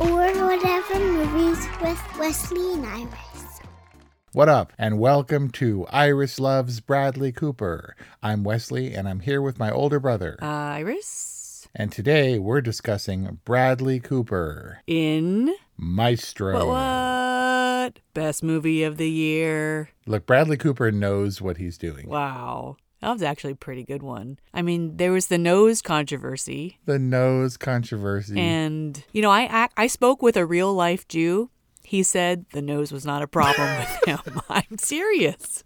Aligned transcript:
Or 0.00 0.46
whatever 0.46 0.98
movies 0.98 1.66
with 1.82 2.18
Wesley 2.18 2.72
and 2.72 2.86
Iris. 2.86 3.60
What 4.32 4.48
up, 4.48 4.72
and 4.78 4.98
welcome 4.98 5.50
to 5.50 5.86
Iris 5.90 6.40
Loves 6.40 6.80
Bradley 6.80 7.32
Cooper. 7.32 7.94
I'm 8.22 8.42
Wesley, 8.42 8.94
and 8.94 9.06
I'm 9.06 9.20
here 9.20 9.42
with 9.42 9.58
my 9.58 9.70
older 9.70 10.00
brother. 10.00 10.38
Iris. 10.40 11.68
And 11.74 11.92
today 11.92 12.38
we're 12.38 12.62
discussing 12.62 13.40
Bradley 13.44 14.00
Cooper, 14.00 14.80
In. 14.86 15.54
Maestro. 15.76 16.54
What, 16.54 16.66
what? 16.68 17.98
Best 18.14 18.42
movie 18.42 18.82
of 18.82 18.96
the 18.96 19.10
year. 19.10 19.90
Look, 20.06 20.24
Bradley 20.24 20.56
Cooper 20.56 20.90
knows 20.90 21.42
what 21.42 21.58
he's 21.58 21.76
doing. 21.76 22.08
Wow. 22.08 22.78
That 23.00 23.12
was 23.12 23.22
actually 23.22 23.52
a 23.52 23.56
pretty 23.56 23.82
good 23.84 24.02
one. 24.02 24.38
I 24.52 24.62
mean, 24.62 24.96
there 24.98 25.12
was 25.12 25.28
the 25.28 25.38
nose 25.38 25.80
controversy. 25.80 26.78
The 26.84 26.98
nose 26.98 27.56
controversy. 27.56 28.38
And, 28.38 29.02
you 29.12 29.22
know, 29.22 29.30
I, 29.30 29.64
I, 29.64 29.68
I 29.76 29.86
spoke 29.86 30.20
with 30.22 30.36
a 30.36 30.44
real 30.44 30.74
life 30.74 31.08
Jew. 31.08 31.50
He 31.82 32.02
said 32.02 32.44
the 32.52 32.60
nose 32.62 32.92
was 32.92 33.06
not 33.06 33.22
a 33.22 33.26
problem 33.26 33.68
with 33.78 34.04
him. 34.26 34.40
I'm 34.50 34.78
serious. 34.78 35.64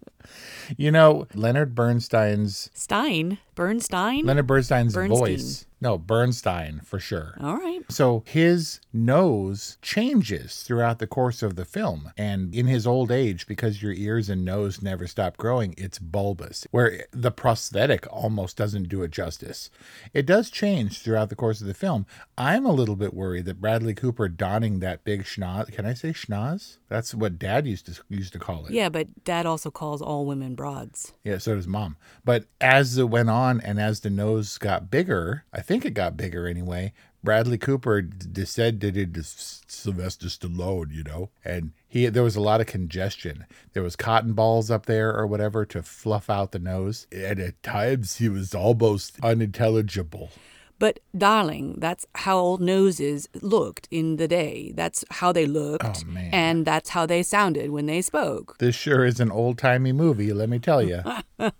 you 0.77 0.91
know, 0.91 1.27
Leonard 1.35 1.75
Bernstein's 1.75 2.69
Stein? 2.73 3.37
Bernstein? 3.53 4.25
Leonard 4.25 4.47
Bernstein's 4.47 4.93
Bernstein. 4.93 5.19
voice. 5.19 5.65
No, 5.85 5.99
Bernstein 5.99 6.81
for 6.83 6.99
sure. 6.99 7.37
All 7.39 7.57
right. 7.57 7.83
So 7.89 8.23
his 8.25 8.79
nose 8.91 9.77
changes 9.83 10.63
throughout 10.63 10.97
the 10.97 11.05
course 11.05 11.43
of 11.43 11.57
the 11.57 11.63
film. 11.63 12.11
And 12.17 12.55
in 12.55 12.65
his 12.65 12.87
old 12.87 13.11
age, 13.11 13.45
because 13.45 13.83
your 13.83 13.93
ears 13.93 14.27
and 14.27 14.43
nose 14.43 14.81
never 14.81 15.05
stop 15.05 15.37
growing, 15.37 15.75
it's 15.77 15.99
bulbous, 15.99 16.65
where 16.71 17.05
the 17.11 17.29
prosthetic 17.29 18.07
almost 18.11 18.57
doesn't 18.57 18.89
do 18.89 19.03
it 19.03 19.11
justice. 19.11 19.69
It 20.11 20.25
does 20.25 20.49
change 20.49 21.03
throughout 21.03 21.29
the 21.29 21.35
course 21.35 21.61
of 21.61 21.67
the 21.67 21.75
film. 21.75 22.07
I'm 22.35 22.65
a 22.65 22.73
little 22.73 22.95
bit 22.95 23.13
worried 23.13 23.45
that 23.45 23.61
Bradley 23.61 23.93
Cooper 23.93 24.27
donning 24.27 24.79
that 24.79 25.03
big 25.03 25.23
schnoz, 25.23 25.71
can 25.71 25.85
I 25.85 25.93
say 25.93 26.13
schnoz? 26.13 26.77
That's 26.87 27.15
what 27.15 27.39
dad 27.39 27.65
used 27.65 27.87
to 27.87 28.01
used 28.09 28.33
to 28.33 28.39
call 28.39 28.65
it. 28.65 28.71
Yeah, 28.73 28.89
but 28.89 29.23
dad 29.23 29.45
also 29.45 29.71
calls 29.71 30.01
all 30.01 30.25
women 30.25 30.53
broads. 30.55 31.13
Yeah, 31.23 31.39
so 31.39 31.55
does 31.55 31.67
mom. 31.67 31.97
But 32.23 32.45
as 32.61 32.97
it 32.97 33.09
went 33.09 33.29
on 33.29 33.59
and 33.61 33.79
as 33.79 34.01
the 34.01 34.09
nose 34.09 34.57
got 34.57 34.91
bigger, 34.91 35.45
I 35.51 35.61
think 35.61 35.83
it 35.85 35.95
got 35.95 36.15
bigger 36.17 36.47
anyway. 36.47 36.93
Bradley 37.23 37.57
Cooper 37.57 38.03
d- 38.03 38.45
said 38.45 38.77
did 38.77 38.95
it 38.95 39.15
to 39.15 39.21
S- 39.21 39.63
Sylvester 39.67 40.27
Stallone, 40.27 40.93
you 40.93 41.01
know, 41.03 41.31
and 41.43 41.71
he 41.87 42.05
there 42.05 42.21
was 42.21 42.35
a 42.35 42.41
lot 42.41 42.61
of 42.61 42.67
congestion. 42.67 43.47
There 43.73 43.81
was 43.81 43.95
cotton 43.95 44.33
balls 44.33 44.69
up 44.69 44.85
there 44.85 45.11
or 45.15 45.25
whatever 45.25 45.65
to 45.65 45.81
fluff 45.81 46.29
out 46.29 46.51
the 46.51 46.59
nose, 46.59 47.07
and 47.11 47.39
at 47.39 47.63
times 47.63 48.17
he 48.17 48.29
was 48.29 48.53
almost 48.53 49.17
unintelligible. 49.23 50.29
But 50.77 50.99
darling, 51.17 51.75
that's 51.77 52.05
how 52.15 52.37
old 52.37 52.61
noses 52.61 53.29
looked 53.41 53.87
in 53.91 54.17
the 54.17 54.27
day. 54.27 54.73
That's 54.75 55.05
how 55.09 55.31
they 55.31 55.45
looked. 55.45 56.03
Oh, 56.05 56.11
man. 56.11 56.29
And 56.33 56.65
that's 56.65 56.89
how 56.89 57.05
they 57.05 57.23
sounded 57.23 57.69
when 57.71 57.85
they 57.85 58.01
spoke. 58.01 58.57
This 58.57 58.75
sure 58.75 59.05
is 59.05 59.19
an 59.19 59.31
old 59.31 59.57
timey 59.57 59.93
movie, 59.93 60.33
let 60.33 60.49
me 60.49 60.59
tell 60.59 60.81
you. 60.81 61.01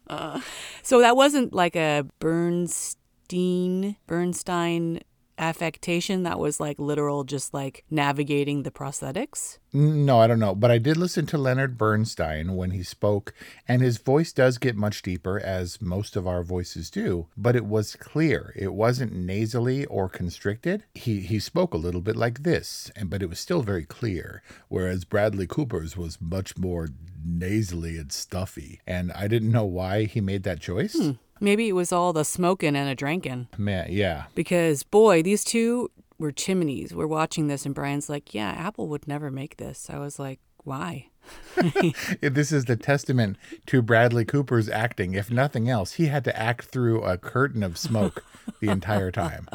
So 0.83 0.99
that 0.99 1.15
wasn't 1.15 1.51
like 1.51 1.75
a 1.75 2.05
Bernstein 2.19 3.95
Bernstein 4.05 5.01
affectation. 5.37 6.23
That 6.23 6.39
was 6.39 6.59
like 6.59 6.79
literal 6.79 7.23
just 7.23 7.53
like 7.53 7.83
navigating 7.89 8.63
the 8.63 8.71
prosthetics. 8.71 9.57
No, 9.73 10.19
I 10.19 10.27
don't 10.27 10.39
know. 10.39 10.55
But 10.55 10.71
I 10.71 10.77
did 10.77 10.95
listen 10.95 11.25
to 11.27 11.37
Leonard 11.37 11.77
Bernstein 11.77 12.55
when 12.55 12.71
he 12.71 12.81
spoke, 12.81 13.33
and 13.67 13.81
his 13.81 13.97
voice 13.97 14.31
does 14.31 14.57
get 14.57 14.77
much 14.77 15.01
deeper, 15.01 15.37
as 15.37 15.81
most 15.81 16.15
of 16.15 16.25
our 16.25 16.43
voices 16.43 16.89
do, 16.89 17.27
but 17.35 17.57
it 17.57 17.65
was 17.65 17.97
clear. 17.97 18.53
It 18.55 18.73
wasn't 18.73 19.13
nasally 19.13 19.85
or 19.85 20.07
constricted. 20.07 20.85
He 20.93 21.19
he 21.21 21.39
spoke 21.39 21.73
a 21.73 21.77
little 21.77 22.01
bit 22.01 22.15
like 22.15 22.43
this, 22.43 22.89
and 22.95 23.09
but 23.09 23.21
it 23.21 23.29
was 23.29 23.39
still 23.39 23.61
very 23.61 23.85
clear. 23.85 24.41
Whereas 24.69 25.03
Bradley 25.03 25.47
Cooper's 25.47 25.97
was 25.97 26.21
much 26.21 26.57
more 26.57 26.87
nasally 27.25 27.97
and 27.97 28.11
stuffy. 28.11 28.79
And 28.85 29.11
I 29.11 29.27
didn't 29.27 29.51
know 29.51 29.65
why 29.65 30.03
he 30.05 30.21
made 30.21 30.43
that 30.43 30.61
choice. 30.61 30.95
Hmm. 30.97 31.11
Maybe 31.39 31.67
it 31.67 31.73
was 31.73 31.91
all 31.91 32.13
the 32.13 32.23
smoking 32.23 32.75
and 32.75 32.89
a 32.89 32.95
drinking. 32.95 33.47
Man, 33.57 33.87
yeah. 33.89 34.25
Because 34.35 34.83
boy, 34.83 35.21
these 35.21 35.43
two 35.43 35.91
were 36.17 36.31
chimneys. 36.31 36.93
We're 36.93 37.07
watching 37.07 37.47
this 37.47 37.65
and 37.65 37.75
Brian's 37.75 38.09
like, 38.09 38.33
"Yeah, 38.33 38.51
Apple 38.51 38.87
would 38.89 39.07
never 39.07 39.29
make 39.29 39.57
this." 39.57 39.89
I 39.89 39.99
was 39.99 40.17
like, 40.17 40.39
"Why?" 40.63 41.09
this 42.21 42.51
is 42.51 42.65
the 42.65 42.75
testament 42.75 43.37
to 43.65 43.81
Bradley 43.81 44.25
Cooper's 44.25 44.69
acting. 44.69 45.13
If 45.13 45.31
nothing 45.31 45.69
else, 45.69 45.93
he 45.93 46.07
had 46.07 46.23
to 46.25 46.37
act 46.37 46.65
through 46.65 47.03
a 47.03 47.17
curtain 47.17 47.63
of 47.63 47.77
smoke 47.77 48.23
the 48.59 48.69
entire 48.69 49.11
time. 49.11 49.47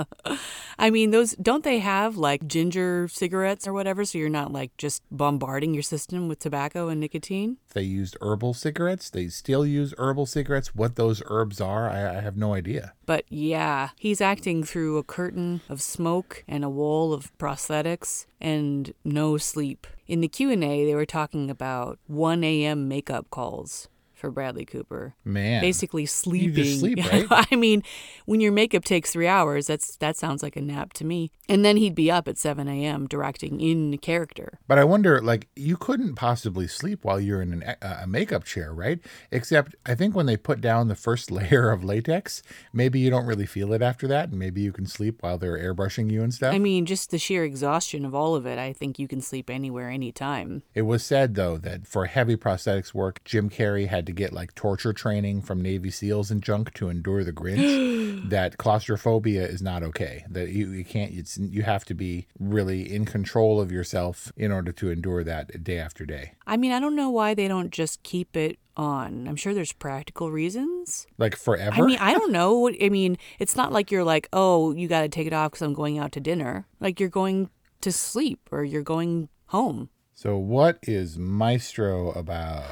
I 0.78 0.90
mean, 0.90 1.10
those 1.10 1.32
don't 1.32 1.64
they 1.64 1.80
have 1.80 2.16
like 2.16 2.46
ginger 2.46 3.08
cigarettes 3.08 3.66
or 3.66 3.72
whatever 3.72 4.04
so 4.04 4.18
you're 4.18 4.28
not 4.28 4.52
like 4.52 4.76
just 4.76 5.02
bombarding 5.10 5.74
your 5.74 5.82
system 5.82 6.28
with 6.28 6.38
tobacco 6.38 6.88
and 6.88 7.00
nicotine? 7.00 7.58
They 7.74 7.82
used 7.82 8.16
herbal 8.20 8.54
cigarettes. 8.54 9.10
They 9.10 9.28
still 9.28 9.66
use 9.66 9.94
herbal 9.98 10.26
cigarettes. 10.26 10.74
What 10.74 10.96
those 10.96 11.22
herbs 11.26 11.60
are, 11.60 11.88
I, 11.88 12.18
I 12.18 12.20
have 12.20 12.36
no 12.36 12.54
idea. 12.54 12.94
But 13.06 13.24
yeah, 13.28 13.90
he's 13.96 14.20
acting 14.20 14.64
through 14.64 14.98
a 14.98 15.04
curtain 15.04 15.60
of 15.68 15.82
smoke 15.82 16.44
and 16.48 16.64
a 16.64 16.70
wall 16.70 17.12
of 17.12 17.36
prosthetics 17.38 18.26
and 18.40 18.92
no 19.04 19.36
sleep. 19.36 19.86
In 20.06 20.20
the 20.20 20.28
Q&A, 20.28 20.56
they 20.84 20.94
were 20.94 21.06
talking 21.06 21.50
about 21.50 21.98
1 22.06 22.42
a.m. 22.42 22.88
makeup 22.88 23.30
calls 23.30 23.88
for 24.20 24.30
Bradley 24.30 24.64
Cooper. 24.64 25.14
Man. 25.24 25.60
Basically 25.60 26.06
sleeping. 26.06 26.64
sleep, 26.78 26.98
right? 27.12 27.26
I 27.30 27.56
mean, 27.56 27.82
when 28.26 28.40
your 28.40 28.52
makeup 28.52 28.84
takes 28.84 29.12
3 29.12 29.26
hours, 29.26 29.66
that's 29.66 29.96
that 29.96 30.16
sounds 30.16 30.42
like 30.42 30.56
a 30.56 30.60
nap 30.60 30.92
to 30.94 31.04
me. 31.04 31.30
And 31.48 31.64
then 31.64 31.76
he'd 31.76 31.94
be 31.94 32.10
up 32.10 32.28
at 32.28 32.38
7 32.38 32.68
a.m. 32.68 33.08
directing 33.08 33.60
in 33.60 33.98
character. 33.98 34.60
But 34.68 34.78
I 34.78 34.84
wonder, 34.84 35.20
like, 35.20 35.48
you 35.56 35.76
couldn't 35.76 36.14
possibly 36.14 36.68
sleep 36.68 37.04
while 37.04 37.18
you're 37.18 37.42
in 37.42 37.62
an, 37.62 37.76
a 37.82 38.06
makeup 38.06 38.44
chair, 38.44 38.72
right? 38.72 39.00
Except 39.32 39.74
I 39.84 39.94
think 39.94 40.14
when 40.14 40.26
they 40.26 40.36
put 40.36 40.60
down 40.60 40.88
the 40.88 40.94
first 40.94 41.30
layer 41.30 41.70
of 41.70 41.82
latex, 41.82 42.42
maybe 42.72 43.00
you 43.00 43.10
don't 43.10 43.26
really 43.26 43.46
feel 43.46 43.72
it 43.72 43.82
after 43.82 44.06
that, 44.08 44.28
and 44.28 44.38
maybe 44.38 44.60
you 44.60 44.72
can 44.72 44.86
sleep 44.86 45.22
while 45.22 45.38
they're 45.38 45.58
airbrushing 45.58 46.10
you 46.10 46.22
and 46.22 46.32
stuff. 46.32 46.54
I 46.54 46.58
mean, 46.58 46.86
just 46.86 47.10
the 47.10 47.18
sheer 47.18 47.44
exhaustion 47.44 48.04
of 48.04 48.14
all 48.14 48.34
of 48.34 48.46
it, 48.46 48.58
I 48.58 48.72
think 48.72 48.98
you 48.98 49.08
can 49.08 49.20
sleep 49.20 49.50
anywhere 49.50 49.88
anytime. 49.88 50.62
It 50.74 50.82
was 50.82 51.02
said, 51.02 51.34
though, 51.34 51.56
that 51.58 51.86
for 51.86 52.06
heavy 52.06 52.36
prosthetics 52.36 52.94
work, 52.94 53.22
Jim 53.24 53.50
Carrey 53.50 53.88
had 53.88 54.04
to 54.10 54.16
get 54.16 54.32
like 54.32 54.54
torture 54.54 54.92
training 54.92 55.42
from 55.42 55.62
Navy 55.62 55.90
SEALs 55.90 56.30
and 56.30 56.42
junk 56.42 56.74
to 56.74 56.88
endure 56.88 57.24
the 57.24 57.32
Grinch. 57.32 58.28
that 58.30 58.58
claustrophobia 58.58 59.46
is 59.46 59.62
not 59.62 59.82
okay. 59.82 60.24
That 60.28 60.50
you, 60.50 60.70
you 60.70 60.84
can't, 60.84 61.12
it's, 61.12 61.38
you 61.38 61.62
have 61.62 61.84
to 61.86 61.94
be 61.94 62.26
really 62.38 62.92
in 62.92 63.04
control 63.04 63.60
of 63.60 63.70
yourself 63.70 64.32
in 64.36 64.52
order 64.52 64.72
to 64.72 64.90
endure 64.90 65.24
that 65.24 65.62
day 65.62 65.78
after 65.78 66.04
day. 66.04 66.32
I 66.46 66.56
mean, 66.56 66.72
I 66.72 66.80
don't 66.80 66.96
know 66.96 67.10
why 67.10 67.34
they 67.34 67.48
don't 67.48 67.70
just 67.70 68.02
keep 68.02 68.36
it 68.36 68.58
on. 68.76 69.28
I'm 69.28 69.36
sure 69.36 69.54
there's 69.54 69.72
practical 69.72 70.30
reasons. 70.30 71.06
Like 71.18 71.36
forever? 71.36 71.82
I 71.82 71.86
mean, 71.86 71.98
I 71.98 72.12
don't 72.12 72.32
know. 72.32 72.68
I 72.68 72.88
mean, 72.88 73.16
it's 73.38 73.54
not 73.54 73.72
like 73.72 73.90
you're 73.90 74.04
like, 74.04 74.28
oh, 74.32 74.72
you 74.72 74.88
got 74.88 75.02
to 75.02 75.08
take 75.08 75.26
it 75.26 75.32
off 75.32 75.52
because 75.52 75.62
I'm 75.62 75.74
going 75.74 75.98
out 75.98 76.12
to 76.12 76.20
dinner. 76.20 76.66
Like 76.80 76.98
you're 76.98 77.08
going 77.08 77.50
to 77.82 77.92
sleep 77.92 78.48
or 78.50 78.64
you're 78.64 78.82
going 78.82 79.28
home. 79.46 79.90
so, 80.14 80.36
what 80.36 80.78
is 80.82 81.18
Maestro 81.18 82.10
about? 82.12 82.64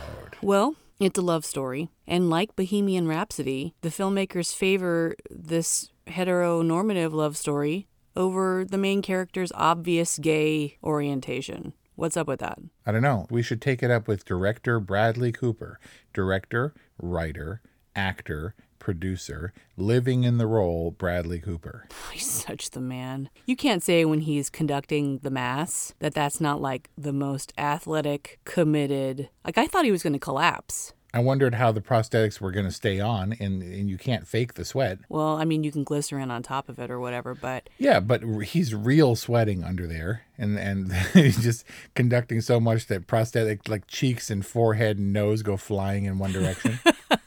Well, 0.43 0.77
it's 1.01 1.19
a 1.19 1.23
love 1.23 1.45
story. 1.45 1.91
And 2.07 2.29
like 2.31 2.57
Bohemian 2.57 3.07
Rhapsody, 3.07 3.75
the 3.83 3.89
filmmakers 3.89 4.55
favor 4.55 5.15
this 5.31 5.91
heteronormative 6.09 7.13
love 7.13 7.37
story 7.37 7.87
over 8.17 8.65
the 8.65 8.79
main 8.79 9.03
character's 9.03 9.53
obvious 9.55 10.19
gay 10.19 10.77
orientation. 10.83 11.73
What's 11.95 12.17
up 12.17 12.29
with 12.29 12.41
that? 12.41 12.59
I 12.87 12.93
don't 12.93 13.03
know. 13.03 13.27
We 13.31 13.43
should 13.43 13.61
take 13.61 13.83
it 13.83 13.91
up 13.91 14.09
with 14.09 14.25
director 14.25 14.81
Bradley 14.81 15.33
Cooper. 15.33 15.81
Director, 16.13 16.75
writer, 17.01 17.61
actor, 17.95 18.55
producer, 18.79 19.53
living 19.77 20.25
in 20.25 20.39
the 20.39 20.47
role 20.47 20.91
Bradley 20.91 21.41
Cooper. 21.41 21.87
He's 22.13 22.31
such 22.31 22.71
the 22.71 22.81
man. 22.81 23.31
You 23.47 23.57
can't 23.57 23.83
say 23.83 24.05
when 24.05 24.21
he's 24.21 24.51
conducting 24.51 25.19
the 25.19 25.31
mass 25.31 25.95
that 25.99 26.15
that's 26.15 26.41
not 26.41 26.61
like 26.61 26.91
the 26.97 27.13
most 27.13 27.53
athletic, 27.59 28.39
committed. 28.45 29.29
Like 29.45 29.59
I 29.59 29.67
thought 29.67 29.85
he 29.85 29.93
was 29.93 30.03
going 30.03 30.13
to 30.13 30.19
collapse. 30.19 30.93
I 31.15 31.21
wondered 31.21 31.55
how 31.55 31.73
the 31.73 31.81
prosthetics 31.81 32.39
were 32.39 32.51
going 32.51 32.67
to 32.67 32.73
stay 32.73 33.01
on, 33.01 33.33
and, 33.41 33.63
and 33.63 33.89
you 33.89 33.97
can't 33.97 34.29
fake 34.29 34.55
the 34.55 34.65
sweat. 34.65 34.99
Well, 35.09 35.37
I 35.37 35.47
mean, 35.47 35.65
you 35.65 35.73
can 35.73 35.83
glycerin 35.83 36.31
on 36.31 36.43
top 36.43 36.69
of 36.69 36.79
it 36.79 36.91
or 36.91 37.01
whatever, 37.01 37.35
but 37.35 37.71
Yeah, 37.79 38.01
but 38.01 38.23
he's 38.45 38.75
real 38.75 39.17
sweating 39.17 39.65
under 39.65 39.87
there, 39.87 40.23
and 40.37 40.59
and 40.59 40.93
he's 41.15 41.43
just 41.43 41.65
conducting 41.95 42.43
so 42.43 42.61
much 42.61 42.87
that 42.87 43.07
prosthetic 43.07 43.69
like 43.69 43.87
cheeks 43.87 44.31
and 44.31 44.45
forehead 44.45 44.99
and 44.99 45.13
nose 45.13 45.43
go 45.43 45.57
flying 45.57 46.05
in 46.05 46.19
one 46.19 46.33
direction. 46.33 46.79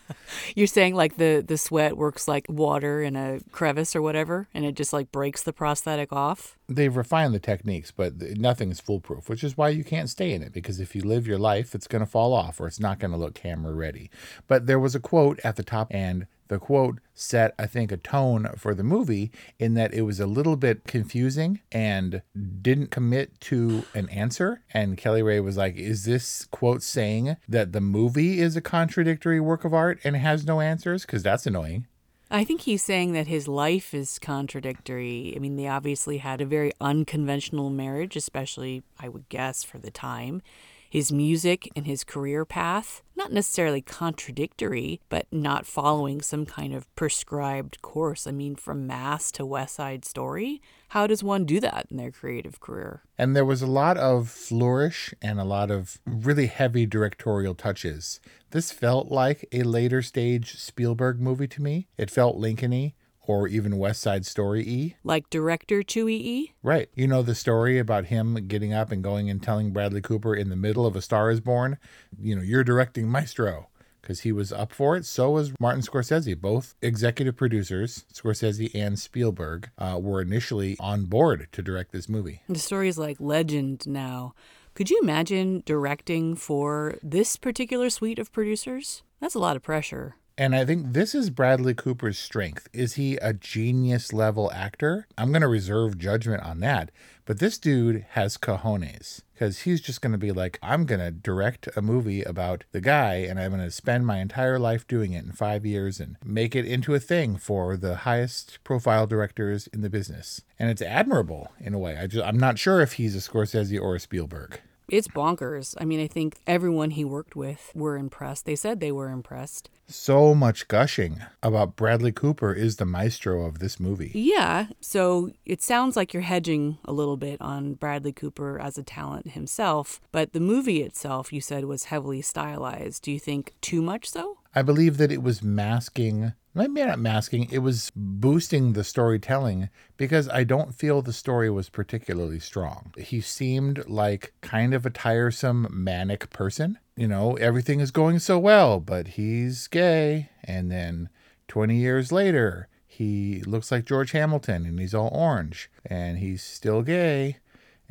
you're 0.55 0.67
saying 0.67 0.95
like 0.95 1.17
the 1.17 1.43
the 1.45 1.57
sweat 1.57 1.97
works 1.97 2.27
like 2.27 2.45
water 2.49 3.01
in 3.01 3.15
a 3.15 3.39
crevice 3.51 3.95
or 3.95 4.01
whatever, 4.01 4.47
and 4.53 4.65
it 4.65 4.75
just 4.75 4.93
like 4.93 5.11
breaks 5.11 5.43
the 5.43 5.53
prosthetic 5.53 6.11
off. 6.11 6.57
They've 6.67 6.95
refined 6.95 7.33
the 7.33 7.39
techniques, 7.39 7.91
but 7.91 8.19
th- 8.19 8.37
nothing 8.37 8.71
is 8.71 8.79
foolproof, 8.79 9.29
which 9.29 9.43
is 9.43 9.57
why 9.57 9.69
you 9.69 9.83
can't 9.83 10.09
stay 10.09 10.31
in 10.31 10.41
it 10.41 10.53
because 10.53 10.79
if 10.79 10.95
you 10.95 11.01
live 11.01 11.27
your 11.27 11.39
life, 11.39 11.75
it's 11.75 11.87
going 11.87 11.99
to 11.99 12.05
fall 12.05 12.33
off 12.33 12.59
or 12.59 12.67
it's 12.67 12.79
not 12.79 12.99
going 12.99 13.11
to 13.11 13.17
look 13.17 13.35
camera 13.35 13.73
ready. 13.73 14.09
But 14.47 14.67
there 14.67 14.79
was 14.79 14.95
a 14.95 14.99
quote 14.99 15.39
at 15.43 15.55
the 15.55 15.63
top, 15.63 15.87
and 15.91 16.27
the 16.51 16.59
quote 16.59 16.99
set, 17.13 17.55
I 17.57 17.65
think, 17.65 17.93
a 17.93 17.97
tone 17.97 18.49
for 18.57 18.75
the 18.75 18.83
movie 18.83 19.31
in 19.57 19.73
that 19.75 19.93
it 19.93 20.01
was 20.01 20.19
a 20.19 20.27
little 20.27 20.57
bit 20.57 20.83
confusing 20.83 21.61
and 21.71 22.21
didn't 22.61 22.91
commit 22.91 23.39
to 23.41 23.85
an 23.93 24.09
answer. 24.09 24.61
And 24.73 24.97
Kelly 24.97 25.23
Ray 25.23 25.39
was 25.39 25.55
like, 25.55 25.77
Is 25.77 26.03
this 26.03 26.45
quote 26.51 26.83
saying 26.83 27.37
that 27.47 27.71
the 27.71 27.79
movie 27.79 28.41
is 28.41 28.57
a 28.57 28.61
contradictory 28.61 29.39
work 29.39 29.63
of 29.63 29.73
art 29.73 30.01
and 30.03 30.17
has 30.17 30.45
no 30.45 30.59
answers? 30.59 31.05
Because 31.05 31.23
that's 31.23 31.47
annoying. 31.47 31.87
I 32.29 32.43
think 32.43 32.61
he's 32.61 32.83
saying 32.83 33.13
that 33.13 33.27
his 33.27 33.47
life 33.47 33.93
is 33.93 34.19
contradictory. 34.19 35.33
I 35.33 35.39
mean, 35.39 35.55
they 35.55 35.67
obviously 35.67 36.17
had 36.17 36.41
a 36.41 36.45
very 36.45 36.73
unconventional 36.81 37.69
marriage, 37.69 38.17
especially, 38.17 38.83
I 38.99 39.07
would 39.07 39.29
guess, 39.29 39.63
for 39.63 39.77
the 39.77 39.91
time. 39.91 40.41
His 40.91 41.09
music 41.09 41.69
and 41.73 41.85
his 41.87 42.03
career 42.03 42.43
path, 42.43 43.01
not 43.15 43.31
necessarily 43.31 43.81
contradictory, 43.81 44.99
but 45.07 45.25
not 45.31 45.65
following 45.65 46.21
some 46.21 46.45
kind 46.45 46.73
of 46.73 46.93
prescribed 46.95 47.81
course. 47.81 48.27
I 48.27 48.31
mean, 48.31 48.57
from 48.57 48.87
Mass 48.87 49.31
to 49.31 49.45
West 49.45 49.75
Side 49.75 50.03
Story, 50.03 50.61
how 50.89 51.07
does 51.07 51.23
one 51.23 51.45
do 51.45 51.61
that 51.61 51.87
in 51.89 51.95
their 51.95 52.11
creative 52.11 52.59
career? 52.59 53.03
And 53.17 53.33
there 53.33 53.45
was 53.45 53.61
a 53.61 53.67
lot 53.67 53.95
of 53.95 54.27
flourish 54.27 55.13
and 55.21 55.39
a 55.39 55.45
lot 55.45 55.71
of 55.71 55.97
really 56.05 56.47
heavy 56.47 56.85
directorial 56.85 57.55
touches. 57.55 58.19
This 58.49 58.73
felt 58.73 59.07
like 59.07 59.47
a 59.53 59.63
later 59.63 60.01
stage 60.01 60.57
Spielberg 60.57 61.21
movie 61.21 61.47
to 61.47 61.61
me. 61.61 61.87
It 61.97 62.11
felt 62.11 62.35
Lincoln-y 62.35 62.95
or 63.31 63.47
even 63.47 63.77
West 63.77 64.01
Side 64.01 64.25
Story 64.25 64.67
E. 64.67 64.95
Like 65.03 65.29
director 65.29 65.81
Chewie 65.81 66.19
E? 66.19 66.53
Right. 66.61 66.89
You 66.95 67.07
know 67.07 67.21
the 67.21 67.35
story 67.35 67.79
about 67.79 68.05
him 68.05 68.47
getting 68.47 68.73
up 68.73 68.91
and 68.91 69.01
going 69.03 69.29
and 69.29 69.41
telling 69.41 69.71
Bradley 69.71 70.01
Cooper 70.01 70.35
in 70.35 70.49
the 70.49 70.55
middle 70.55 70.85
of 70.85 70.95
A 70.95 71.01
Star 71.01 71.31
is 71.31 71.39
Born, 71.39 71.77
you 72.19 72.35
know, 72.35 72.41
you're 72.41 72.63
directing 72.63 73.07
Maestro. 73.07 73.67
Because 74.01 74.21
he 74.21 74.31
was 74.31 74.51
up 74.51 74.73
for 74.73 74.97
it. 74.97 75.05
So 75.05 75.29
was 75.29 75.53
Martin 75.59 75.83
Scorsese. 75.83 76.35
Both 76.35 76.73
executive 76.81 77.37
producers, 77.37 78.03
Scorsese 78.11 78.73
and 78.73 78.97
Spielberg, 78.97 79.69
uh, 79.77 79.99
were 80.01 80.19
initially 80.19 80.75
on 80.79 81.05
board 81.05 81.47
to 81.51 81.61
direct 81.61 81.91
this 81.91 82.09
movie. 82.09 82.41
The 82.49 82.57
story 82.57 82.87
is 82.89 82.97
like 82.97 83.17
legend 83.19 83.85
now. 83.85 84.33
Could 84.73 84.89
you 84.89 84.99
imagine 85.03 85.61
directing 85.67 86.35
for 86.35 86.97
this 87.03 87.37
particular 87.37 87.91
suite 87.91 88.17
of 88.17 88.33
producers? 88.33 89.03
That's 89.19 89.35
a 89.35 89.39
lot 89.39 89.55
of 89.55 89.61
pressure. 89.61 90.15
And 90.41 90.55
I 90.55 90.65
think 90.65 90.93
this 90.93 91.13
is 91.13 91.29
Bradley 91.29 91.75
Cooper's 91.75 92.17
strength. 92.17 92.67
Is 92.73 92.95
he 92.95 93.15
a 93.17 93.31
genius 93.31 94.11
level 94.11 94.51
actor? 94.51 95.05
I'm 95.15 95.31
going 95.31 95.43
to 95.43 95.47
reserve 95.47 95.99
judgment 95.99 96.41
on 96.41 96.61
that. 96.61 96.89
But 97.25 97.37
this 97.37 97.59
dude 97.59 98.07
has 98.13 98.39
cojones 98.39 99.21
because 99.35 99.59
he's 99.59 99.81
just 99.81 100.01
going 100.01 100.13
to 100.13 100.17
be 100.17 100.31
like, 100.31 100.57
I'm 100.63 100.87
going 100.87 100.99
to 100.99 101.11
direct 101.11 101.69
a 101.77 101.83
movie 101.83 102.23
about 102.23 102.63
the 102.71 102.81
guy 102.81 103.17
and 103.17 103.39
I'm 103.39 103.51
going 103.51 103.63
to 103.63 103.69
spend 103.69 104.07
my 104.07 104.17
entire 104.17 104.57
life 104.57 104.87
doing 104.87 105.13
it 105.13 105.23
in 105.23 105.31
five 105.31 105.63
years 105.63 105.99
and 105.99 106.17
make 106.25 106.55
it 106.55 106.65
into 106.65 106.95
a 106.95 106.99
thing 106.99 107.37
for 107.37 107.77
the 107.77 107.97
highest 107.97 108.63
profile 108.63 109.05
directors 109.05 109.67
in 109.67 109.81
the 109.81 109.91
business. 109.91 110.41
And 110.57 110.71
it's 110.71 110.81
admirable 110.81 111.51
in 111.59 111.75
a 111.75 111.79
way. 111.79 111.97
I 111.97 112.07
just, 112.07 112.25
I'm 112.25 112.39
not 112.39 112.57
sure 112.57 112.81
if 112.81 112.93
he's 112.93 113.15
a 113.15 113.19
Scorsese 113.19 113.79
or 113.79 113.93
a 113.93 113.99
Spielberg. 113.99 114.59
It's 114.91 115.07
bonkers. 115.07 115.73
I 115.79 115.85
mean, 115.85 116.01
I 116.01 116.07
think 116.07 116.41
everyone 116.45 116.91
he 116.91 117.05
worked 117.05 117.33
with 117.33 117.71
were 117.73 117.95
impressed. 117.97 118.45
They 118.45 118.57
said 118.57 118.81
they 118.81 118.91
were 118.91 119.09
impressed. 119.09 119.69
So 119.87 120.35
much 120.35 120.67
gushing 120.67 121.21
about 121.41 121.77
Bradley 121.77 122.11
Cooper 122.11 122.53
is 122.53 122.75
the 122.75 122.85
maestro 122.85 123.45
of 123.45 123.59
this 123.59 123.79
movie. 123.79 124.11
Yeah. 124.13 124.67
So 124.81 125.31
it 125.45 125.61
sounds 125.61 125.95
like 125.95 126.13
you're 126.13 126.23
hedging 126.23 126.77
a 126.83 126.91
little 126.91 127.15
bit 127.15 127.41
on 127.41 127.75
Bradley 127.75 128.11
Cooper 128.11 128.59
as 128.59 128.77
a 128.77 128.83
talent 128.83 129.31
himself, 129.31 130.01
but 130.11 130.33
the 130.33 130.41
movie 130.41 130.81
itself, 130.81 131.31
you 131.31 131.39
said, 131.39 131.63
was 131.63 131.85
heavily 131.85 132.21
stylized. 132.21 133.03
Do 133.03 133.13
you 133.13 133.19
think 133.19 133.53
too 133.61 133.81
much 133.81 134.09
so? 134.09 134.39
I 134.53 134.61
believe 134.61 134.97
that 134.97 135.13
it 135.13 135.23
was 135.23 135.41
masking, 135.41 136.33
maybe 136.53 136.83
not 136.83 136.99
masking, 136.99 137.47
it 137.51 137.59
was 137.59 137.91
boosting 137.95 138.73
the 138.73 138.83
storytelling 138.83 139.69
because 139.97 140.27
I 140.29 140.43
don't 140.43 140.75
feel 140.75 141.01
the 141.01 141.13
story 141.13 141.49
was 141.49 141.69
particularly 141.69 142.39
strong. 142.39 142.93
He 142.97 143.21
seemed 143.21 143.87
like 143.87 144.33
kind 144.41 144.73
of 144.73 144.85
a 144.85 144.89
tiresome, 144.89 145.67
manic 145.71 146.29
person. 146.29 146.77
You 146.95 147.07
know, 147.07 147.35
everything 147.37 147.79
is 147.79 147.91
going 147.91 148.19
so 148.19 148.37
well, 148.37 148.79
but 148.79 149.09
he's 149.09 149.67
gay. 149.67 150.29
And 150.43 150.69
then 150.71 151.09
20 151.47 151.75
years 151.75 152.11
later, 152.11 152.67
he 152.85 153.41
looks 153.43 153.71
like 153.71 153.85
George 153.85 154.11
Hamilton 154.11 154.65
and 154.65 154.79
he's 154.79 154.93
all 154.93 155.09
orange 155.13 155.71
and 155.85 156.17
he's 156.17 156.43
still 156.43 156.81
gay 156.81 157.37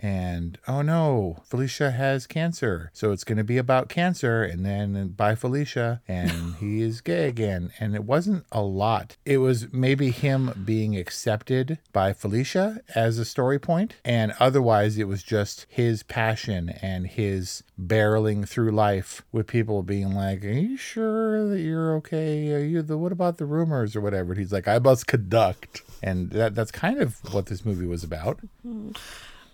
and 0.01 0.59
oh 0.67 0.83
no, 0.83 1.43
Felicia 1.45 1.91
has 1.91 2.27
cancer. 2.27 2.91
So 2.95 3.13
it's 3.13 3.25
going 3.25 3.39
to 3.39 3.45
be 3.45 3.59
about 3.59 3.89
cancer 3.89 4.43
and 4.43 4.65
then 4.65 4.97
uh, 4.97 5.05
bye 5.05 5.35
Felicia 5.35 6.01
and 6.09 6.55
he 6.61 6.83
is 6.83 7.01
gay 7.01 7.29
again. 7.29 7.73
And 7.79 7.95
it 7.95 8.05
wasn't 8.05 8.47
a 8.51 8.63
lot. 8.63 9.17
It 9.25 9.39
was 9.39 9.73
maybe 9.73 10.11
him 10.11 10.63
being 10.65 10.97
accepted 10.97 11.79
by 11.93 12.13
Felicia 12.13 12.81
as 12.95 13.19
a 13.19 13.25
story 13.25 13.59
point. 13.59 13.97
And 14.05 14.33
otherwise, 14.41 14.97
it 14.97 15.09
was 15.09 15.23
just 15.23 15.67
his 15.69 16.03
passion 16.03 16.71
and 16.83 17.07
his 17.07 17.63
barreling 17.79 18.49
through 18.49 18.73
life 18.73 19.23
with 19.33 19.47
people 19.47 19.83
being 19.83 20.15
like, 20.15 20.45
Are 20.45 20.51
you 20.51 20.77
sure 20.77 21.49
that 21.49 21.61
you're 21.61 21.95
okay? 21.97 22.53
Are 22.53 22.65
you 22.65 22.83
the, 22.83 22.97
what 22.97 23.13
about 23.13 23.37
the 23.39 23.47
rumors 23.47 23.95
or 23.95 24.01
whatever? 24.01 24.33
And 24.33 24.41
he's 24.41 24.53
like, 24.53 24.69
I 24.69 24.79
must 24.79 25.07
conduct. 25.07 25.83
And 26.03 26.31
that, 26.31 26.55
that's 26.55 26.71
kind 26.71 27.01
of 27.01 27.19
what 27.33 27.47
this 27.47 27.65
movie 27.65 27.87
was 27.87 28.03
about. 28.03 28.41
Hmm. 28.63 28.93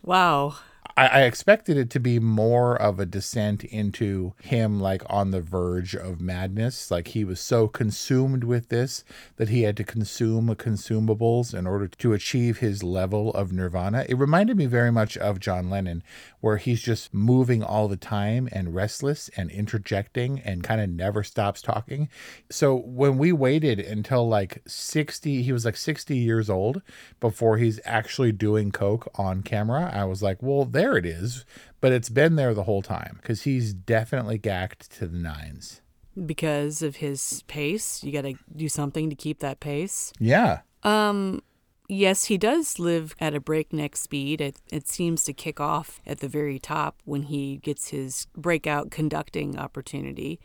Wow. 0.03 0.57
I, 0.97 1.07
I 1.07 1.21
expected 1.23 1.77
it 1.77 1.91
to 1.91 2.01
be 2.01 2.19
more 2.19 2.75
of 2.81 2.99
a 2.99 3.07
descent 3.07 3.65
into 3.65 4.33
him 4.43 4.81
like 4.81 5.03
on 5.11 5.31
the 5.31 5.43
verge 5.43 5.95
of 5.95 6.21
madness. 6.21 6.91
Like 6.91 7.09
he 7.09 7.25
was 7.25 7.39
so 7.39 7.69
consumed 7.69 8.45
with 8.45 8.69
this 8.71 9.05
that 9.37 9.51
he 9.51 9.63
had 9.63 9.77
to 9.77 9.85
consume 9.85 10.49
consumables 10.55 11.53
in 11.53 11.67
order 11.67 11.87
to 11.87 12.13
achieve 12.13 12.59
his 12.59 12.83
level 12.83 13.31
of 13.35 13.53
nirvana. 13.53 14.07
It 14.09 14.17
reminded 14.17 14.57
me 14.57 14.67
very 14.67 14.91
much 14.91 15.17
of 15.19 15.41
John 15.41 15.69
Lennon, 15.69 16.03
where 16.41 16.57
he's 16.57 16.81
just 16.81 17.13
moving 17.13 17.63
all 17.63 17.89
the 17.89 17.97
time 17.97 18.49
and 18.53 18.75
restless 18.75 19.29
and 19.37 19.51
interjecting 19.51 20.41
and 20.41 20.63
kind 20.63 20.81
of 20.81 20.89
never 20.89 21.23
stops 21.23 21.61
talking. 21.61 22.09
So 22.51 22.75
when 22.75 23.19
we 23.19 23.33
waited 23.33 23.81
until 23.81 24.27
like 24.29 24.63
60, 24.67 25.43
he 25.43 25.53
was 25.53 25.65
like 25.65 25.77
60 25.77 26.17
years 26.17 26.49
old 26.49 26.81
before 27.21 27.59
he's 27.59 27.81
actually 27.85 28.33
doing 28.33 28.71
Coke 28.71 29.11
on 29.17 29.43
camera, 29.43 29.91
I 29.93 30.05
was 30.05 30.23
like, 30.23 30.43
well, 30.43 30.65
there 30.65 30.86
it 30.95 31.07
is. 31.07 31.45
But 31.81 31.93
it's 31.93 32.09
been 32.09 32.37
there 32.37 32.55
the 32.55 32.65
whole 32.65 32.83
time 32.83 33.19
because 33.21 33.43
he's 33.43 33.73
definitely 33.73 34.39
gacked 34.39 34.91
to 34.99 35.07
the 35.07 35.19
nines. 35.19 35.81
Because 36.25 36.83
of 36.83 36.97
his 36.97 37.43
pace, 37.47 38.03
you 38.03 38.13
got 38.13 38.23
to 38.23 38.35
do 38.55 38.69
something 38.69 39.11
to 39.11 39.17
keep 39.17 39.41
that 39.41 39.61
pace. 39.61 40.13
Yeah. 40.19 40.61
Um, 40.83 41.43
yes, 41.89 42.25
he 42.25 42.39
does 42.39 42.79
live 42.79 43.15
at 43.21 43.35
a 43.35 43.41
breakneck 43.41 43.97
speed. 43.97 44.41
It, 44.41 44.57
it 44.73 44.89
seems 44.89 45.25
to 45.25 45.33
kick 45.33 45.61
off 45.61 46.01
at 46.07 46.21
the 46.21 46.29
very 46.29 46.59
top 46.59 47.03
when 47.05 47.25
he 47.25 47.59
gets 47.59 47.89
his 47.89 48.27
breakout 48.37 48.91
conducting 48.91 49.59
opportunity. 49.59 50.41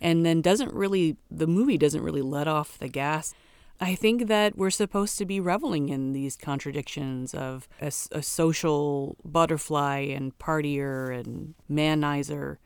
And 0.00 0.24
then 0.26 0.42
doesn't 0.42 0.72
really, 0.74 1.16
the 1.30 1.46
movie 1.46 1.78
doesn't 1.78 2.02
really 2.02 2.22
let 2.22 2.46
off 2.46 2.78
the 2.78 2.88
gas. 2.88 3.34
I 3.80 3.94
think 3.94 4.26
that 4.26 4.56
we're 4.56 4.70
supposed 4.70 5.18
to 5.18 5.24
be 5.24 5.38
reveling 5.38 5.88
in 5.88 6.12
these 6.12 6.36
contradictions 6.36 7.32
of 7.32 7.68
a 7.80 7.90
social 7.90 9.16
butterfly 9.24 9.98
and 9.98 10.36
partier 10.38 11.16
and 11.16 11.54
manizer 11.70 12.56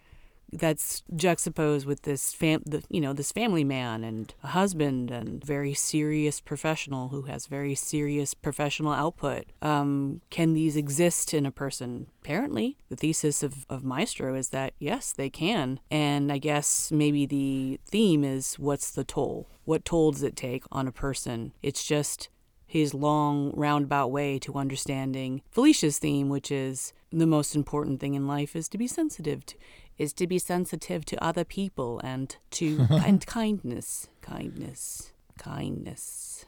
that's 0.53 1.03
juxtaposed 1.17 1.87
with 1.87 2.03
this 2.03 2.35
fam 2.35 2.63
the, 2.67 2.83
you 2.91 3.01
know 3.01 3.13
this 3.13 3.33
family 3.33 3.65
man 3.65 4.05
and 4.05 4.35
a 4.43 4.49
husband 4.49 5.11
and 5.11 5.43
very 5.45 5.75
serious 5.75 6.41
professional 6.41 7.09
who 7.09 7.23
has 7.23 7.47
very 7.47 7.75
serious 7.75 8.35
professional 8.35 8.93
output. 8.93 9.47
Um, 9.63 10.21
can 10.31 10.53
these 10.53 10.77
exist 10.77 11.33
in 11.33 11.47
a 11.47 11.51
person? 11.51 12.09
Apparently 12.23 12.77
the 12.89 12.97
thesis 12.97 13.43
of, 13.43 13.67
of 13.69 13.85
maestro 13.85 14.35
is 14.35 14.51
that 14.51 14.75
yes 14.79 15.13
they 15.13 15.31
can. 15.31 15.81
And 15.91 16.31
i 16.31 16.39
guess 16.39 16.93
maybe 16.93 17.27
the 17.27 17.81
theme 17.87 18.25
is 18.25 18.59
what's 18.59 18.91
the 18.91 19.05
toll? 19.05 19.49
What 19.65 19.85
toll 19.85 20.13
does 20.13 20.23
it 20.23 20.37
take 20.37 20.65
on 20.71 20.87
a 20.87 20.93
person? 20.93 21.53
It's 21.63 21.85
just 21.85 22.29
his 22.73 22.95
long 22.95 23.53
roundabout 23.55 24.11
way 24.11 24.39
to 24.39 24.55
understanding 24.55 25.43
Felicia's 25.51 25.99
theme, 25.99 26.31
which 26.31 26.51
is 26.51 26.95
the 27.13 27.27
most 27.27 27.55
important 27.55 28.01
thing 28.01 28.15
in 28.15 28.27
life 28.27 28.57
is 28.57 28.67
to 28.71 28.79
be 28.79 28.87
sensitive 28.87 29.45
to 29.45 29.57
is 29.99 30.13
to 30.15 30.27
be 30.27 30.39
sensitive 30.39 31.05
to 31.07 31.23
other 31.23 31.45
people 31.45 32.01
and 32.03 32.37
to 32.53 32.87
and 32.91 33.27
kindness, 33.27 34.09
kindness, 34.21 35.13
kindness. 35.39 36.47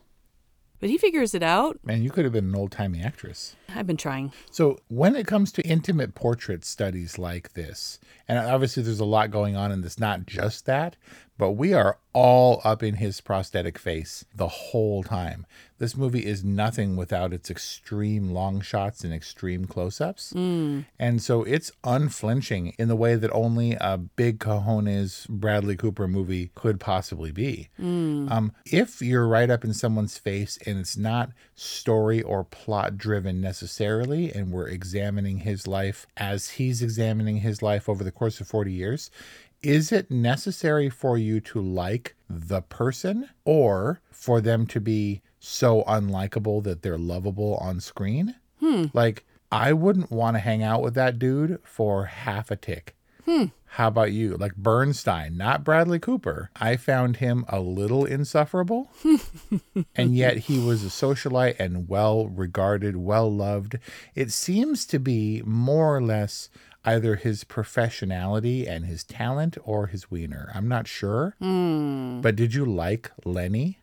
But 0.80 0.90
he 0.90 0.98
figures 0.98 1.34
it 1.34 1.42
out. 1.42 1.78
Man, 1.84 2.02
you 2.02 2.10
could 2.10 2.24
have 2.24 2.32
been 2.32 2.46
an 2.46 2.56
old 2.56 2.72
timey 2.72 3.00
actress. 3.00 3.56
I've 3.74 3.86
been 3.86 3.96
trying. 3.96 4.32
So, 4.50 4.78
when 4.88 5.16
it 5.16 5.26
comes 5.26 5.52
to 5.52 5.62
intimate 5.66 6.14
portrait 6.14 6.64
studies 6.64 7.18
like 7.18 7.54
this, 7.54 7.98
and 8.28 8.38
obviously 8.38 8.82
there's 8.82 9.00
a 9.00 9.04
lot 9.04 9.30
going 9.30 9.56
on 9.56 9.72
in 9.72 9.82
this, 9.82 9.98
not 9.98 10.26
just 10.26 10.66
that, 10.66 10.96
but 11.36 11.52
we 11.52 11.72
are 11.74 11.98
all 12.12 12.60
up 12.62 12.80
in 12.82 12.94
his 12.94 13.20
prosthetic 13.20 13.76
face 13.76 14.24
the 14.34 14.46
whole 14.46 15.02
time. 15.02 15.44
This 15.78 15.96
movie 15.96 16.24
is 16.24 16.44
nothing 16.44 16.94
without 16.94 17.32
its 17.32 17.50
extreme 17.50 18.30
long 18.30 18.60
shots 18.60 19.02
and 19.02 19.12
extreme 19.12 19.64
close 19.64 20.00
ups. 20.00 20.30
And 20.96 21.20
so 21.20 21.42
it's 21.42 21.72
unflinching 21.82 22.74
in 22.78 22.86
the 22.86 22.94
way 22.94 23.16
that 23.16 23.32
only 23.32 23.72
a 23.80 23.98
big 23.98 24.38
cojones 24.38 25.28
Bradley 25.28 25.76
Cooper 25.76 26.06
movie 26.06 26.52
could 26.54 26.78
possibly 26.78 27.32
be. 27.32 27.68
Um, 28.30 28.52
if 28.64 29.02
you're 29.02 29.26
right 29.26 29.50
up 29.50 29.64
in 29.64 29.74
someone's 29.74 30.16
face 30.16 30.56
and 30.64 30.78
it's 30.78 30.96
not 30.96 31.30
story 31.56 32.22
or 32.22 32.44
plot 32.44 32.96
driven 32.96 33.40
necessarily, 33.40 33.63
and 34.32 34.50
we're 34.50 34.68
examining 34.68 35.38
his 35.38 35.66
life 35.66 36.06
as 36.16 36.50
he's 36.50 36.82
examining 36.82 37.38
his 37.38 37.62
life 37.62 37.88
over 37.88 38.04
the 38.04 38.12
course 38.12 38.40
of 38.40 38.46
40 38.46 38.72
years, 38.72 39.10
is 39.62 39.92
it 39.92 40.10
necessary 40.10 40.90
for 40.90 41.16
you 41.16 41.40
to 41.40 41.60
like 41.60 42.14
the 42.28 42.60
person 42.62 43.28
or 43.44 44.00
for 44.10 44.40
them 44.40 44.66
to 44.66 44.80
be 44.80 45.22
so 45.40 45.82
unlikable 45.84 46.62
that 46.64 46.82
they're 46.82 46.98
lovable 46.98 47.56
on 47.56 47.80
screen? 47.80 48.34
Hmm. 48.60 48.86
Like, 48.92 49.24
I 49.50 49.72
wouldn't 49.72 50.10
want 50.10 50.36
to 50.36 50.40
hang 50.40 50.62
out 50.62 50.82
with 50.82 50.94
that 50.94 51.18
dude 51.18 51.60
for 51.62 52.06
half 52.06 52.50
a 52.50 52.56
tick. 52.56 52.94
Hmm. 53.24 53.46
How 53.66 53.88
about 53.88 54.12
you? 54.12 54.36
Like 54.36 54.54
Bernstein, 54.54 55.36
not 55.36 55.64
Bradley 55.64 55.98
Cooper. 55.98 56.50
I 56.54 56.76
found 56.76 57.16
him 57.16 57.44
a 57.48 57.58
little 57.58 58.04
insufferable, 58.04 58.90
and 59.96 60.16
yet 60.16 60.36
he 60.36 60.58
was 60.64 60.84
a 60.84 60.88
socialite 60.88 61.56
and 61.58 61.88
well 61.88 62.28
regarded, 62.28 62.96
well 62.96 63.32
loved. 63.32 63.78
It 64.14 64.30
seems 64.30 64.86
to 64.86 65.00
be 65.00 65.42
more 65.44 65.96
or 65.96 66.00
less 66.00 66.50
either 66.84 67.16
his 67.16 67.44
professionality 67.44 68.68
and 68.68 68.84
his 68.84 69.02
talent 69.02 69.56
or 69.64 69.86
his 69.86 70.10
wiener. 70.10 70.52
I'm 70.54 70.68
not 70.68 70.86
sure. 70.86 71.34
Hmm. 71.40 72.20
But 72.20 72.36
did 72.36 72.54
you 72.54 72.64
like 72.64 73.10
Lenny? 73.24 73.78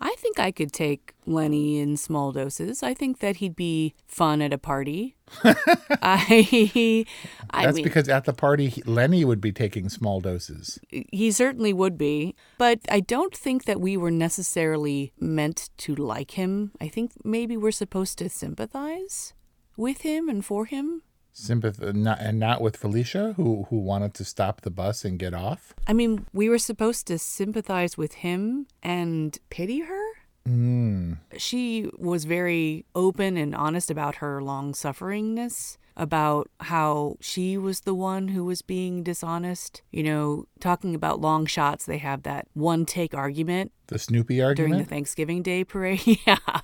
I 0.00 0.14
think 0.18 0.38
I 0.40 0.50
could 0.50 0.72
take 0.72 1.14
Lenny 1.26 1.78
in 1.78 1.96
small 1.96 2.32
doses. 2.32 2.82
I 2.82 2.94
think 2.94 3.18
that 3.18 3.36
he'd 3.36 3.54
be 3.54 3.94
fun 4.06 4.40
at 4.40 4.52
a 4.52 4.58
party. 4.58 5.16
I, 5.44 7.04
I 7.50 7.64
That's 7.66 7.76
mean, 7.76 7.84
because 7.84 8.08
at 8.08 8.24
the 8.24 8.32
party, 8.32 8.82
Lenny 8.86 9.24
would 9.24 9.40
be 9.40 9.52
taking 9.52 9.88
small 9.90 10.20
doses. 10.20 10.78
he 10.90 11.30
certainly 11.30 11.72
would 11.72 11.98
be, 11.98 12.34
but 12.56 12.80
I 12.88 13.00
don't 13.00 13.36
think 13.36 13.64
that 13.64 13.80
we 13.80 13.96
were 13.96 14.10
necessarily 14.10 15.12
meant 15.20 15.68
to 15.78 15.94
like 15.94 16.32
him. 16.32 16.72
I 16.80 16.88
think 16.88 17.12
maybe 17.22 17.56
we're 17.56 17.70
supposed 17.70 18.16
to 18.18 18.28
sympathize 18.28 19.34
with 19.76 20.00
him 20.00 20.28
and 20.28 20.44
for 20.44 20.64
him. 20.64 21.02
Sympath- 21.40 21.94
not, 21.94 22.20
and 22.20 22.38
not 22.38 22.60
with 22.60 22.76
Felicia, 22.76 23.34
who 23.36 23.66
who 23.70 23.78
wanted 23.78 24.14
to 24.14 24.24
stop 24.24 24.60
the 24.60 24.70
bus 24.70 25.04
and 25.04 25.18
get 25.18 25.34
off. 25.34 25.74
I 25.86 25.92
mean, 25.92 26.26
we 26.32 26.48
were 26.48 26.58
supposed 26.58 27.06
to 27.08 27.18
sympathize 27.18 27.96
with 27.96 28.14
him 28.14 28.66
and 28.82 29.38
pity 29.50 29.80
her. 29.80 30.04
Mm. 30.48 31.18
She 31.36 31.88
was 31.98 32.24
very 32.24 32.84
open 32.94 33.36
and 33.36 33.54
honest 33.54 33.90
about 33.90 34.16
her 34.16 34.42
long 34.42 34.72
sufferingness, 34.72 35.76
about 35.96 36.50
how 36.60 37.16
she 37.20 37.58
was 37.58 37.80
the 37.80 37.94
one 37.94 38.28
who 38.28 38.44
was 38.44 38.62
being 38.62 39.02
dishonest. 39.02 39.82
You 39.90 40.02
know, 40.02 40.46
talking 40.58 40.94
about 40.94 41.20
long 41.20 41.46
shots, 41.46 41.84
they 41.84 41.98
have 41.98 42.22
that 42.22 42.48
one 42.54 42.86
take 42.86 43.14
argument 43.14 43.72
The 43.88 43.98
Snoopy 43.98 44.40
argument? 44.40 44.56
during 44.56 44.82
the. 44.82 44.88
Thanksgiving 44.88 45.42
Day 45.42 45.62
parade. 45.64 46.00
yeah, 46.26 46.60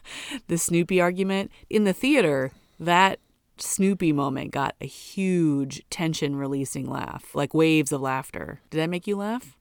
the 0.49 0.59
Snoopy 0.59 1.01
argument. 1.01 1.51
In 1.69 1.85
the 1.85 1.93
theater, 1.93 2.53
that 2.81 3.21
Snoopy 3.59 4.13
moment 4.13 4.51
got 4.51 4.75
a 4.81 4.87
huge 4.87 5.83
tension 5.91 6.37
releasing 6.37 6.89
laugh, 6.89 7.35
like 7.35 7.55
waves 7.55 7.93
of 7.93 8.01
laughter. 8.01 8.61
Did 8.71 8.79
that 8.79 8.91
make 8.91 9.07
you 9.07 9.17
laugh? 9.17 9.57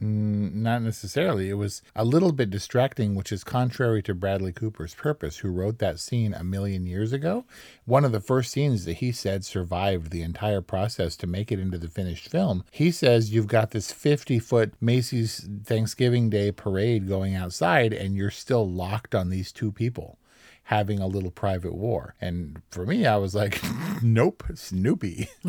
Mm, 0.00 0.54
not 0.54 0.82
necessarily. 0.82 1.48
It 1.50 1.54
was 1.54 1.82
a 1.96 2.04
little 2.04 2.30
bit 2.30 2.50
distracting, 2.50 3.14
which 3.14 3.32
is 3.32 3.42
contrary 3.42 4.02
to 4.04 4.14
Bradley 4.14 4.52
Cooper's 4.52 4.94
purpose, 4.94 5.38
who 5.38 5.50
wrote 5.50 5.78
that 5.78 5.98
scene 5.98 6.34
a 6.34 6.44
million 6.44 6.86
years 6.86 7.12
ago. 7.12 7.44
One 7.84 8.04
of 8.04 8.12
the 8.12 8.20
first 8.20 8.52
scenes 8.52 8.84
that 8.84 8.98
he 8.98 9.10
said 9.10 9.44
survived 9.44 10.10
the 10.10 10.22
entire 10.22 10.60
process 10.60 11.16
to 11.16 11.26
make 11.26 11.50
it 11.50 11.58
into 11.58 11.78
the 11.78 11.88
finished 11.88 12.28
film. 12.28 12.64
He 12.70 12.90
says 12.92 13.32
you've 13.32 13.48
got 13.48 13.72
this 13.72 13.90
50 13.90 14.38
foot 14.38 14.74
Macy's 14.80 15.48
Thanksgiving 15.64 16.30
Day 16.30 16.52
parade 16.52 17.08
going 17.08 17.34
outside, 17.34 17.92
and 17.92 18.14
you're 18.14 18.30
still 18.30 18.70
locked 18.70 19.14
on 19.14 19.30
these 19.30 19.50
two 19.52 19.72
people 19.72 20.18
having 20.68 20.98
a 21.00 21.06
little 21.06 21.30
private 21.30 21.74
war. 21.74 22.14
And 22.20 22.60
for 22.70 22.84
me, 22.84 23.06
I 23.06 23.16
was 23.16 23.34
like, 23.34 23.58
nope, 24.02 24.44
Snoopy. 24.54 25.28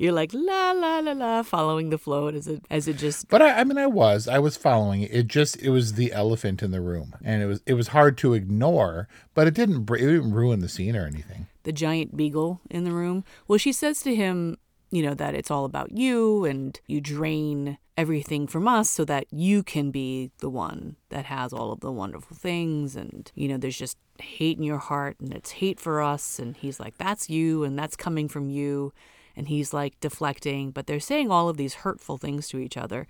You're 0.00 0.12
like 0.12 0.32
la 0.34 0.72
la 0.72 0.98
la 0.98 1.12
la, 1.12 1.42
following 1.44 1.90
the 1.90 1.98
flow 1.98 2.28
as 2.28 2.48
it 2.48 2.64
as 2.68 2.88
it 2.88 2.96
just 2.96 3.28
But 3.28 3.42
I, 3.42 3.60
I 3.60 3.64
mean, 3.64 3.78
I 3.78 3.86
was, 3.86 4.26
I 4.26 4.40
was 4.40 4.56
following 4.56 5.02
it. 5.02 5.12
It 5.12 5.28
just, 5.28 5.56
it 5.62 5.70
was 5.70 5.92
the 5.94 6.12
elephant 6.12 6.62
in 6.62 6.72
the 6.72 6.80
room, 6.80 7.14
and 7.22 7.42
it 7.42 7.46
was, 7.46 7.62
it 7.64 7.74
was 7.74 7.88
hard 7.88 8.18
to 8.18 8.34
ignore. 8.34 9.08
But 9.34 9.46
it 9.46 9.54
didn't, 9.54 9.88
it 9.88 9.98
didn't 9.98 10.32
ruin 10.32 10.60
the 10.60 10.68
scene 10.68 10.96
or 10.96 11.06
anything. 11.06 11.46
the 11.62 11.72
giant 11.72 12.16
beagle 12.16 12.60
in 12.70 12.84
the 12.84 12.92
room. 12.92 13.24
Well, 13.46 13.58
she 13.58 13.72
says 13.72 14.02
to 14.02 14.14
him, 14.14 14.58
you 14.90 15.02
know, 15.02 15.14
that 15.14 15.34
it's 15.34 15.50
all 15.50 15.64
about 15.64 15.92
you 15.92 16.44
and 16.44 16.78
you 16.86 17.00
drain 17.00 17.78
everything 17.96 18.46
from 18.46 18.68
us 18.68 18.90
so 18.90 19.04
that 19.04 19.26
you 19.30 19.62
can 19.62 19.90
be 19.90 20.30
the 20.38 20.50
one 20.50 20.96
that 21.08 21.24
has 21.26 21.52
all 21.52 21.72
of 21.72 21.80
the 21.80 21.92
wonderful 21.92 22.36
things. 22.36 22.94
And, 22.94 23.30
you 23.34 23.48
know, 23.48 23.56
there's 23.56 23.78
just 23.78 23.96
hate 24.20 24.58
in 24.58 24.62
your 24.62 24.78
heart 24.78 25.16
and 25.20 25.32
it's 25.32 25.52
hate 25.52 25.80
for 25.80 26.02
us. 26.02 26.38
And 26.38 26.56
he's 26.56 26.78
like, 26.78 26.98
that's 26.98 27.30
you 27.30 27.64
and 27.64 27.78
that's 27.78 27.96
coming 27.96 28.28
from 28.28 28.50
you. 28.50 28.92
And 29.34 29.48
he's 29.48 29.74
like 29.74 29.98
deflecting, 30.00 30.70
but 30.70 30.86
they're 30.86 31.00
saying 31.00 31.30
all 31.30 31.48
of 31.48 31.56
these 31.56 31.74
hurtful 31.74 32.16
things 32.16 32.48
to 32.48 32.58
each 32.58 32.76
other. 32.76 33.06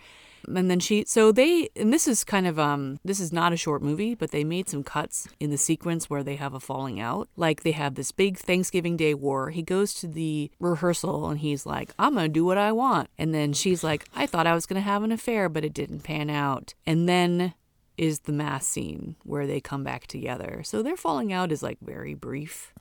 And 0.47 0.71
then 0.71 0.81
she, 0.81 1.05
so 1.07 1.33
they, 1.33 1.69
and 1.77 1.93
this 1.93 2.07
is 2.07 2.25
kind 2.25 2.47
of, 2.47 2.59
um, 2.59 3.01
this 3.05 3.21
is 3.21 3.33
not 3.33 3.53
a 3.53 3.57
short 3.57 3.83
movie, 3.83 4.15
but 4.15 4.31
they 4.31 4.45
made 4.45 4.69
some 4.69 4.83
cuts 4.83 5.29
in 5.41 5.51
the 5.51 5.59
sequence 5.59 6.09
where 6.09 6.23
they 6.23 6.37
have 6.37 6.55
a 6.55 6.61
falling 6.61 7.01
out. 7.01 7.29
Like 7.37 7.63
they 7.63 7.73
have 7.73 7.95
this 7.95 8.13
big 8.13 8.39
Thanksgiving 8.39 8.97
Day 8.97 9.15
war. 9.15 9.51
He 9.51 9.63
goes 9.63 9.95
to 9.95 10.07
the 10.07 10.51
rehearsal 10.61 11.29
and 11.29 11.41
he's 11.41 11.67
like, 11.67 11.93
I'm 11.99 12.15
to 12.15 12.29
do 12.29 12.45
what 12.45 12.59
I 12.59 12.73
want. 12.73 13.11
And 13.19 13.35
then 13.35 13.53
she's 13.53 13.83
like, 13.83 14.07
I 14.15 14.27
thought 14.27 14.47
I 14.47 14.55
was 14.55 14.67
to 14.77 14.81
have 14.81 15.03
an 15.03 15.13
affair, 15.13 15.49
but 15.49 15.65
it 15.65 15.75
didn't 15.75 16.01
pan 16.01 16.31
out. 16.31 16.75
And 16.87 17.09
then 17.09 17.55
is 17.97 18.21
the 18.21 18.33
mass 18.33 18.67
scene 18.67 19.17
where 19.23 19.47
they 19.47 19.61
come 19.61 19.83
back 19.83 20.07
together. 20.07 20.63
So 20.65 20.83
their 20.83 20.97
falling 20.97 21.33
out 21.33 21.53
is 21.53 21.63
like 21.63 21.79
very 21.81 22.15
brief. 22.15 22.73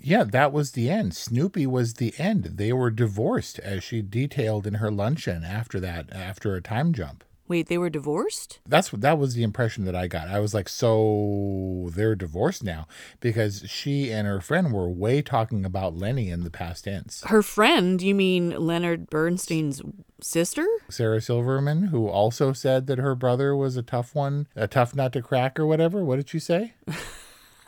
Yeah, 0.00 0.24
that 0.24 0.52
was 0.52 0.72
the 0.72 0.90
end. 0.90 1.14
Snoopy 1.14 1.66
was 1.66 1.94
the 1.94 2.14
end. 2.18 2.44
They 2.44 2.72
were 2.72 2.90
divorced, 2.90 3.58
as 3.60 3.82
she 3.82 4.02
detailed 4.02 4.66
in 4.66 4.74
her 4.74 4.90
luncheon 4.90 5.44
after 5.44 5.80
that, 5.80 6.12
after 6.12 6.54
a 6.54 6.62
time 6.62 6.92
jump. 6.92 7.24
Wait, 7.48 7.68
they 7.68 7.78
were 7.78 7.88
divorced? 7.88 8.60
That's 8.66 8.92
what 8.92 9.00
that 9.00 9.18
was 9.18 9.32
the 9.32 9.42
impression 9.42 9.86
that 9.86 9.96
I 9.96 10.06
got. 10.06 10.28
I 10.28 10.38
was 10.38 10.52
like, 10.52 10.68
so 10.68 11.88
they're 11.94 12.14
divorced 12.14 12.62
now 12.62 12.86
because 13.20 13.64
she 13.66 14.12
and 14.12 14.28
her 14.28 14.42
friend 14.42 14.70
were 14.70 14.90
way 14.90 15.22
talking 15.22 15.64
about 15.64 15.96
Lenny 15.96 16.28
in 16.28 16.44
the 16.44 16.50
past 16.50 16.84
tense. 16.84 17.22
Her 17.26 17.42
friend, 17.42 18.02
you 18.02 18.14
mean 18.14 18.50
Leonard 18.50 19.08
Bernstein's 19.08 19.80
sister? 20.20 20.66
Sarah 20.90 21.22
Silverman, 21.22 21.84
who 21.84 22.06
also 22.06 22.52
said 22.52 22.86
that 22.86 22.98
her 22.98 23.14
brother 23.14 23.56
was 23.56 23.78
a 23.78 23.82
tough 23.82 24.14
one, 24.14 24.46
a 24.54 24.68
tough 24.68 24.94
nut 24.94 25.14
to 25.14 25.22
crack 25.22 25.58
or 25.58 25.66
whatever. 25.66 26.04
What 26.04 26.16
did 26.16 26.28
she 26.28 26.38
say? 26.38 26.74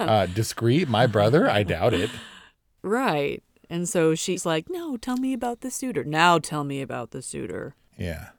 uh, 0.00 0.26
discreet, 0.26 0.88
my 0.88 1.06
brother? 1.06 1.48
I 1.48 1.62
doubt 1.62 1.94
it. 1.94 2.10
Right. 2.82 3.42
And 3.68 3.88
so 3.88 4.14
she's 4.14 4.44
like, 4.44 4.68
No, 4.68 4.96
tell 4.96 5.16
me 5.16 5.32
about 5.32 5.60
the 5.60 5.70
suitor. 5.70 6.04
Now 6.04 6.38
tell 6.38 6.64
me 6.64 6.82
about 6.82 7.10
the 7.10 7.22
suitor. 7.22 7.74
Yeah. 7.96 8.30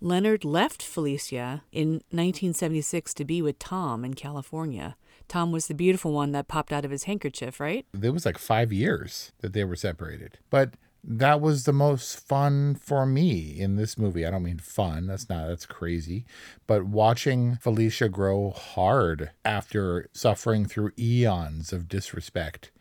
Leonard 0.00 0.44
left 0.44 0.82
Felicia 0.82 1.62
in 1.72 1.94
1976 2.10 3.14
to 3.14 3.24
be 3.24 3.40
with 3.40 3.58
Tom 3.58 4.04
in 4.04 4.14
California. 4.14 4.96
Tom 5.26 5.50
was 5.50 5.66
the 5.66 5.74
beautiful 5.74 6.12
one 6.12 6.32
that 6.32 6.48
popped 6.48 6.72
out 6.72 6.84
of 6.84 6.90
his 6.90 7.04
handkerchief, 7.04 7.58
right? 7.58 7.86
It 8.00 8.10
was 8.10 8.26
like 8.26 8.38
five 8.38 8.72
years 8.72 9.32
that 9.40 9.52
they 9.52 9.64
were 9.64 9.74
separated. 9.74 10.38
But 10.50 10.74
that 11.08 11.40
was 11.40 11.64
the 11.64 11.72
most 11.72 12.18
fun 12.18 12.74
for 12.74 13.06
me 13.06 13.58
in 13.58 13.76
this 13.76 13.96
movie. 13.96 14.26
I 14.26 14.30
don't 14.30 14.42
mean 14.42 14.58
fun, 14.58 15.06
that's 15.06 15.28
not, 15.28 15.46
that's 15.46 15.66
crazy. 15.66 16.26
But 16.66 16.84
watching 16.84 17.56
Felicia 17.56 18.08
grow 18.08 18.50
hard 18.50 19.30
after 19.44 20.08
suffering 20.12 20.66
through 20.66 20.92
eons 20.98 21.72
of 21.72 21.88
disrespect 21.88 22.72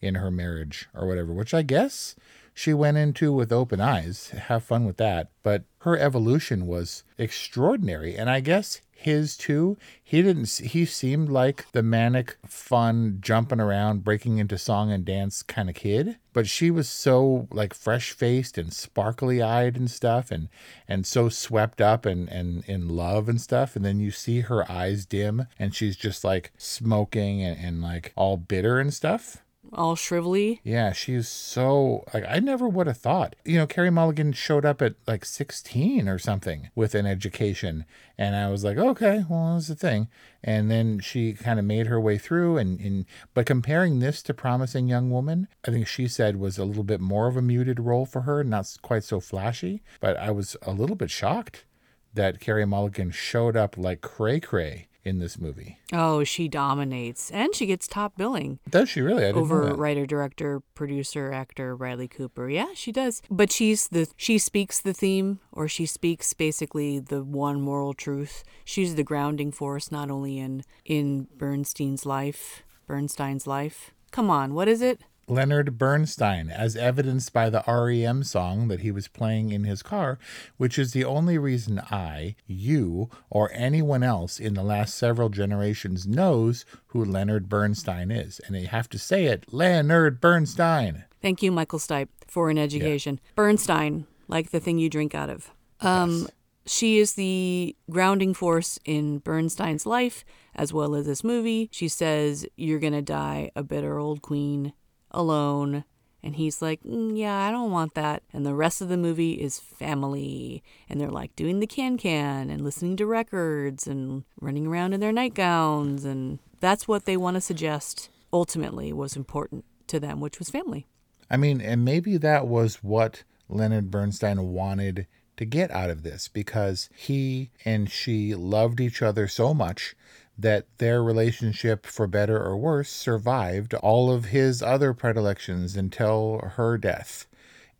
in 0.00 0.14
her 0.16 0.30
marriage 0.30 0.88
or 0.94 1.06
whatever, 1.06 1.32
which 1.32 1.52
I 1.52 1.62
guess 1.62 2.14
she 2.54 2.74
went 2.74 2.98
into 2.98 3.32
with 3.32 3.52
open 3.52 3.80
eyes. 3.80 4.28
Have 4.30 4.64
fun 4.64 4.84
with 4.84 4.96
that. 4.98 5.30
But 5.42 5.64
her 5.78 5.98
evolution 5.98 6.66
was 6.66 7.02
extraordinary. 7.18 8.16
And 8.16 8.28
I 8.28 8.40
guess 8.40 8.80
his 9.02 9.36
too. 9.36 9.76
He 10.02 10.22
didn't, 10.22 10.48
he 10.50 10.84
seemed 10.84 11.28
like 11.28 11.70
the 11.72 11.82
manic, 11.82 12.36
fun, 12.46 13.18
jumping 13.20 13.60
around, 13.60 14.04
breaking 14.04 14.38
into 14.38 14.58
song 14.58 14.90
and 14.90 15.04
dance 15.04 15.42
kind 15.42 15.68
of 15.68 15.74
kid. 15.74 16.16
But 16.32 16.48
she 16.48 16.70
was 16.70 16.88
so 16.88 17.48
like 17.50 17.74
fresh 17.74 18.12
faced 18.12 18.58
and 18.58 18.72
sparkly 18.72 19.42
eyed 19.42 19.76
and 19.76 19.90
stuff 19.90 20.30
and, 20.30 20.48
and 20.88 21.06
so 21.06 21.28
swept 21.28 21.80
up 21.80 22.06
and, 22.06 22.28
and 22.28 22.64
in 22.66 22.88
love 22.88 23.28
and 23.28 23.40
stuff. 23.40 23.76
And 23.76 23.84
then 23.84 24.00
you 24.00 24.10
see 24.10 24.40
her 24.40 24.70
eyes 24.70 25.06
dim 25.06 25.46
and 25.58 25.74
she's 25.74 25.96
just 25.96 26.24
like 26.24 26.52
smoking 26.56 27.42
and, 27.42 27.58
and 27.62 27.82
like 27.82 28.12
all 28.16 28.36
bitter 28.36 28.78
and 28.78 28.92
stuff. 28.92 29.42
All 29.72 29.96
shrivelly. 29.96 30.60
Yeah, 30.64 30.92
she's 30.92 31.28
so 31.28 32.04
like 32.12 32.24
I 32.28 32.40
never 32.40 32.68
would 32.68 32.86
have 32.86 32.98
thought. 32.98 33.36
You 33.44 33.58
know, 33.58 33.66
Carey 33.66 33.90
Mulligan 33.90 34.32
showed 34.32 34.64
up 34.64 34.82
at 34.82 34.96
like 35.06 35.24
16 35.24 36.08
or 36.08 36.18
something 36.18 36.70
with 36.74 36.94
an 36.94 37.06
education, 37.06 37.84
and 38.18 38.34
I 38.36 38.50
was 38.50 38.64
like, 38.64 38.76
okay, 38.76 39.24
well, 39.28 39.54
that's 39.54 39.68
the 39.68 39.74
thing. 39.74 40.08
And 40.42 40.70
then 40.70 40.98
she 40.98 41.32
kind 41.32 41.58
of 41.58 41.64
made 41.64 41.86
her 41.86 42.00
way 42.00 42.18
through, 42.18 42.58
and, 42.58 42.80
and 42.80 43.06
but 43.34 43.46
comparing 43.46 44.00
this 44.00 44.22
to 44.24 44.34
Promising 44.34 44.88
Young 44.88 45.10
Woman, 45.10 45.48
I 45.66 45.70
think 45.70 45.86
she 45.86 46.08
said 46.08 46.36
was 46.36 46.58
a 46.58 46.64
little 46.64 46.84
bit 46.84 47.00
more 47.00 47.28
of 47.28 47.36
a 47.36 47.42
muted 47.42 47.80
role 47.80 48.04
for 48.04 48.22
her, 48.22 48.44
not 48.44 48.76
quite 48.82 49.04
so 49.04 49.20
flashy. 49.20 49.82
But 50.00 50.16
I 50.16 50.32
was 50.32 50.56
a 50.62 50.72
little 50.72 50.96
bit 50.96 51.10
shocked 51.10 51.64
that 52.12 52.40
Carey 52.40 52.66
Mulligan 52.66 53.10
showed 53.10 53.56
up 53.56 53.78
like 53.78 54.02
cray 54.02 54.38
cray 54.40 54.88
in 55.04 55.18
this 55.18 55.38
movie. 55.38 55.78
Oh, 55.92 56.24
she 56.24 56.48
dominates. 56.48 57.30
And 57.30 57.54
she 57.54 57.66
gets 57.66 57.86
top 57.86 58.16
billing. 58.16 58.58
Does 58.68 58.88
she 58.88 59.00
really? 59.00 59.24
I 59.24 59.32
didn't 59.32 59.36
know 59.36 59.42
over 59.42 59.74
writer, 59.74 60.06
director, 60.06 60.60
producer, 60.74 61.32
actor 61.32 61.76
Bradley 61.76 62.08
Cooper. 62.08 62.48
Yeah, 62.48 62.68
she 62.74 62.92
does. 62.92 63.22
But 63.30 63.50
she's 63.52 63.88
the 63.88 64.08
she 64.16 64.38
speaks 64.38 64.80
the 64.80 64.92
theme 64.92 65.40
or 65.52 65.68
she 65.68 65.86
speaks 65.86 66.32
basically 66.34 66.98
the 66.98 67.22
one 67.22 67.60
moral 67.60 67.94
truth. 67.94 68.44
She's 68.64 68.94
the 68.94 69.04
grounding 69.04 69.52
force 69.52 69.90
not 69.90 70.10
only 70.10 70.38
in 70.38 70.62
in 70.84 71.28
Bernstein's 71.36 72.06
life, 72.06 72.62
Bernstein's 72.86 73.46
life. 73.46 73.92
Come 74.10 74.30
on, 74.30 74.54
what 74.54 74.68
is 74.68 74.82
it? 74.82 75.00
Leonard 75.32 75.78
Bernstein, 75.78 76.50
as 76.50 76.76
evidenced 76.76 77.32
by 77.32 77.48
the 77.48 77.64
REM 77.66 78.22
song 78.22 78.68
that 78.68 78.80
he 78.80 78.90
was 78.90 79.08
playing 79.08 79.50
in 79.50 79.64
his 79.64 79.82
car, 79.82 80.18
which 80.58 80.78
is 80.78 80.92
the 80.92 81.04
only 81.04 81.38
reason 81.38 81.80
I, 81.90 82.36
you, 82.46 83.08
or 83.30 83.50
anyone 83.54 84.02
else 84.02 84.38
in 84.38 84.54
the 84.54 84.62
last 84.62 84.94
several 84.94 85.30
generations 85.30 86.06
knows 86.06 86.64
who 86.88 87.04
Leonard 87.04 87.48
Bernstein 87.48 88.10
is. 88.10 88.40
And 88.46 88.54
they 88.54 88.64
have 88.64 88.88
to 88.90 88.98
say 88.98 89.24
it 89.24 89.52
Leonard 89.52 90.20
Bernstein. 90.20 91.04
Thank 91.22 91.42
you, 91.42 91.50
Michael 91.50 91.78
Stipe, 91.78 92.08
for 92.26 92.50
an 92.50 92.58
education. 92.58 93.18
Bernstein, 93.34 94.06
like 94.28 94.50
the 94.50 94.60
thing 94.60 94.78
you 94.78 94.90
drink 94.90 95.14
out 95.14 95.30
of. 95.30 95.50
Um, 95.80 96.28
She 96.64 96.98
is 96.98 97.14
the 97.14 97.74
grounding 97.90 98.34
force 98.34 98.78
in 98.84 99.18
Bernstein's 99.18 99.84
life, 99.84 100.24
as 100.54 100.72
well 100.72 100.94
as 100.94 101.06
this 101.06 101.24
movie. 101.24 101.68
She 101.72 101.88
says, 101.88 102.46
You're 102.56 102.78
going 102.78 102.92
to 102.92 103.02
die 103.02 103.50
a 103.56 103.64
bitter 103.64 103.98
old 103.98 104.22
queen 104.22 104.72
alone. 105.12 105.84
And 106.24 106.36
he's 106.36 106.62
like, 106.62 106.82
"Mm, 106.84 107.18
Yeah, 107.18 107.36
I 107.36 107.50
don't 107.50 107.70
want 107.72 107.94
that. 107.94 108.22
And 108.32 108.46
the 108.46 108.54
rest 108.54 108.80
of 108.80 108.88
the 108.88 108.96
movie 108.96 109.32
is 109.32 109.58
family. 109.58 110.62
And 110.88 111.00
they're 111.00 111.10
like 111.10 111.34
doing 111.34 111.60
the 111.60 111.66
can 111.66 111.98
can 111.98 112.48
and 112.48 112.62
listening 112.62 112.96
to 112.98 113.06
records 113.06 113.86
and 113.86 114.24
running 114.40 114.66
around 114.66 114.92
in 114.92 115.00
their 115.00 115.12
nightgowns. 115.12 116.04
And 116.04 116.38
that's 116.60 116.86
what 116.86 117.06
they 117.06 117.16
want 117.16 117.34
to 117.34 117.40
suggest 117.40 118.08
ultimately 118.32 118.92
was 118.92 119.16
important 119.16 119.64
to 119.88 119.98
them, 119.98 120.20
which 120.20 120.38
was 120.38 120.48
family. 120.48 120.86
I 121.28 121.36
mean, 121.36 121.60
and 121.60 121.84
maybe 121.84 122.16
that 122.18 122.46
was 122.46 122.76
what 122.76 123.24
Leonard 123.48 123.90
Bernstein 123.90 124.52
wanted 124.52 125.06
to 125.36 125.44
get 125.44 125.70
out 125.70 125.90
of 125.90 126.02
this 126.02 126.28
because 126.28 126.88
he 126.94 127.50
and 127.64 127.90
she 127.90 128.34
loved 128.34 128.80
each 128.80 129.02
other 129.02 129.26
so 129.26 129.52
much 129.54 129.94
that 130.38 130.66
their 130.78 131.02
relationship, 131.02 131.86
for 131.86 132.06
better 132.06 132.42
or 132.42 132.56
worse, 132.56 132.90
survived 132.90 133.74
all 133.74 134.10
of 134.10 134.26
his 134.26 134.62
other 134.62 134.92
predilections 134.94 135.76
until 135.76 136.40
her 136.56 136.78
death. 136.78 137.26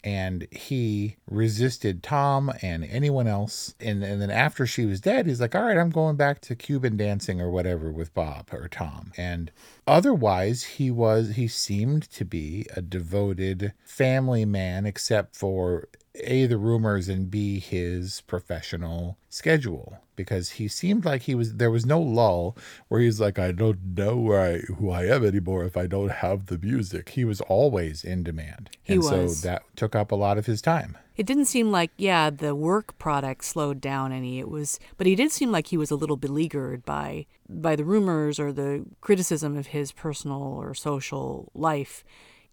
And 0.05 0.49
he 0.51 1.17
resisted 1.31 2.03
Tom 2.03 2.53
and 2.61 2.85
anyone 2.85 3.29
else. 3.29 3.77
And, 3.79 4.03
and 4.03 4.21
then 4.21 4.33
after 4.33 4.67
she 4.67 4.85
was 4.85 5.01
dead, 5.01 5.27
he's 5.27 5.41
like, 5.41 5.55
all 5.55 5.63
right, 5.63 5.79
I'm 5.79 5.91
going 5.91 6.17
back 6.17 6.41
to 6.41 6.57
Cuban 6.57 6.97
dancing 6.97 7.41
or 7.41 7.51
whatever 7.51 7.93
with 7.93 8.13
Bob 8.13 8.49
or 8.53 8.67
Tom. 8.67 9.13
And 9.17 9.53
otherwise, 9.87 10.65
he 10.65 10.91
was, 10.91 11.37
he 11.37 11.47
seemed 11.47 12.11
to 12.11 12.25
be 12.25 12.67
a 12.75 12.83
devoted 12.83 13.75
family 13.85 14.45
man, 14.45 14.87
except 14.87 15.37
for 15.37 15.89
A, 16.17 16.47
the 16.47 16.59
rumors, 16.59 17.09
and 17.09 17.31
B, 17.31 17.59
his 17.59 18.21
professional 18.23 19.19
schedule. 19.29 19.99
Because 20.15 20.51
he 20.51 20.69
seemed 20.69 21.07
like 21.07 21.23
he 21.23 21.35
was, 21.35 21.57
there 21.57 21.71
was 21.71 21.87
no 21.87 21.99
lull 21.99 22.57
where 22.89 23.01
he's 23.01 23.19
like, 23.19 23.39
I 23.39 23.51
don't 23.51 23.97
know 23.97 24.17
where 24.17 24.41
I, 24.41 24.59
who 24.59 24.91
I 24.91 25.07
am 25.07 25.25
anymore 25.25 25.65
if 25.65 25.77
I 25.77 25.87
don't 25.87 26.11
have 26.11 26.47
the 26.47 26.59
music. 26.59 27.11
He 27.11 27.25
was 27.25 27.41
always 27.43 28.05
in 28.05 28.23
demand. 28.23 28.71
He 28.83 28.95
and 28.95 29.03
was. 29.03 29.41
so 29.41 29.49
that 29.49 29.63
took 29.75 29.97
up 29.97 30.13
a 30.13 30.17
lot 30.17 30.37
of 30.37 30.47
his 30.47 30.61
time. 30.61 30.99
It 31.17 31.27
didn't 31.27 31.47
seem 31.47 31.71
like, 31.71 31.91
yeah, 31.97 32.31
the 32.31 32.55
work 32.55 32.99
product 32.99 33.45
slowed 33.45 33.81
down 33.81 34.13
any. 34.13 34.39
It 34.39 34.49
was, 34.49 34.79
but 34.97 35.07
he 35.07 35.15
did 35.15 35.31
seem 35.31 35.51
like 35.51 35.69
he 35.69 35.77
was 35.77 35.91
a 35.91 35.97
little 35.97 36.17
beleaguered 36.17 36.85
by 36.85 37.27
by 37.49 37.77
the 37.77 37.85
rumors 37.85 38.41
or 38.41 38.51
the 38.51 38.87
criticism 39.03 39.57
of 39.57 39.69
his 39.69 39.93
personal 39.93 40.43
or 40.43 40.75
social 40.75 41.51
life. 41.55 42.03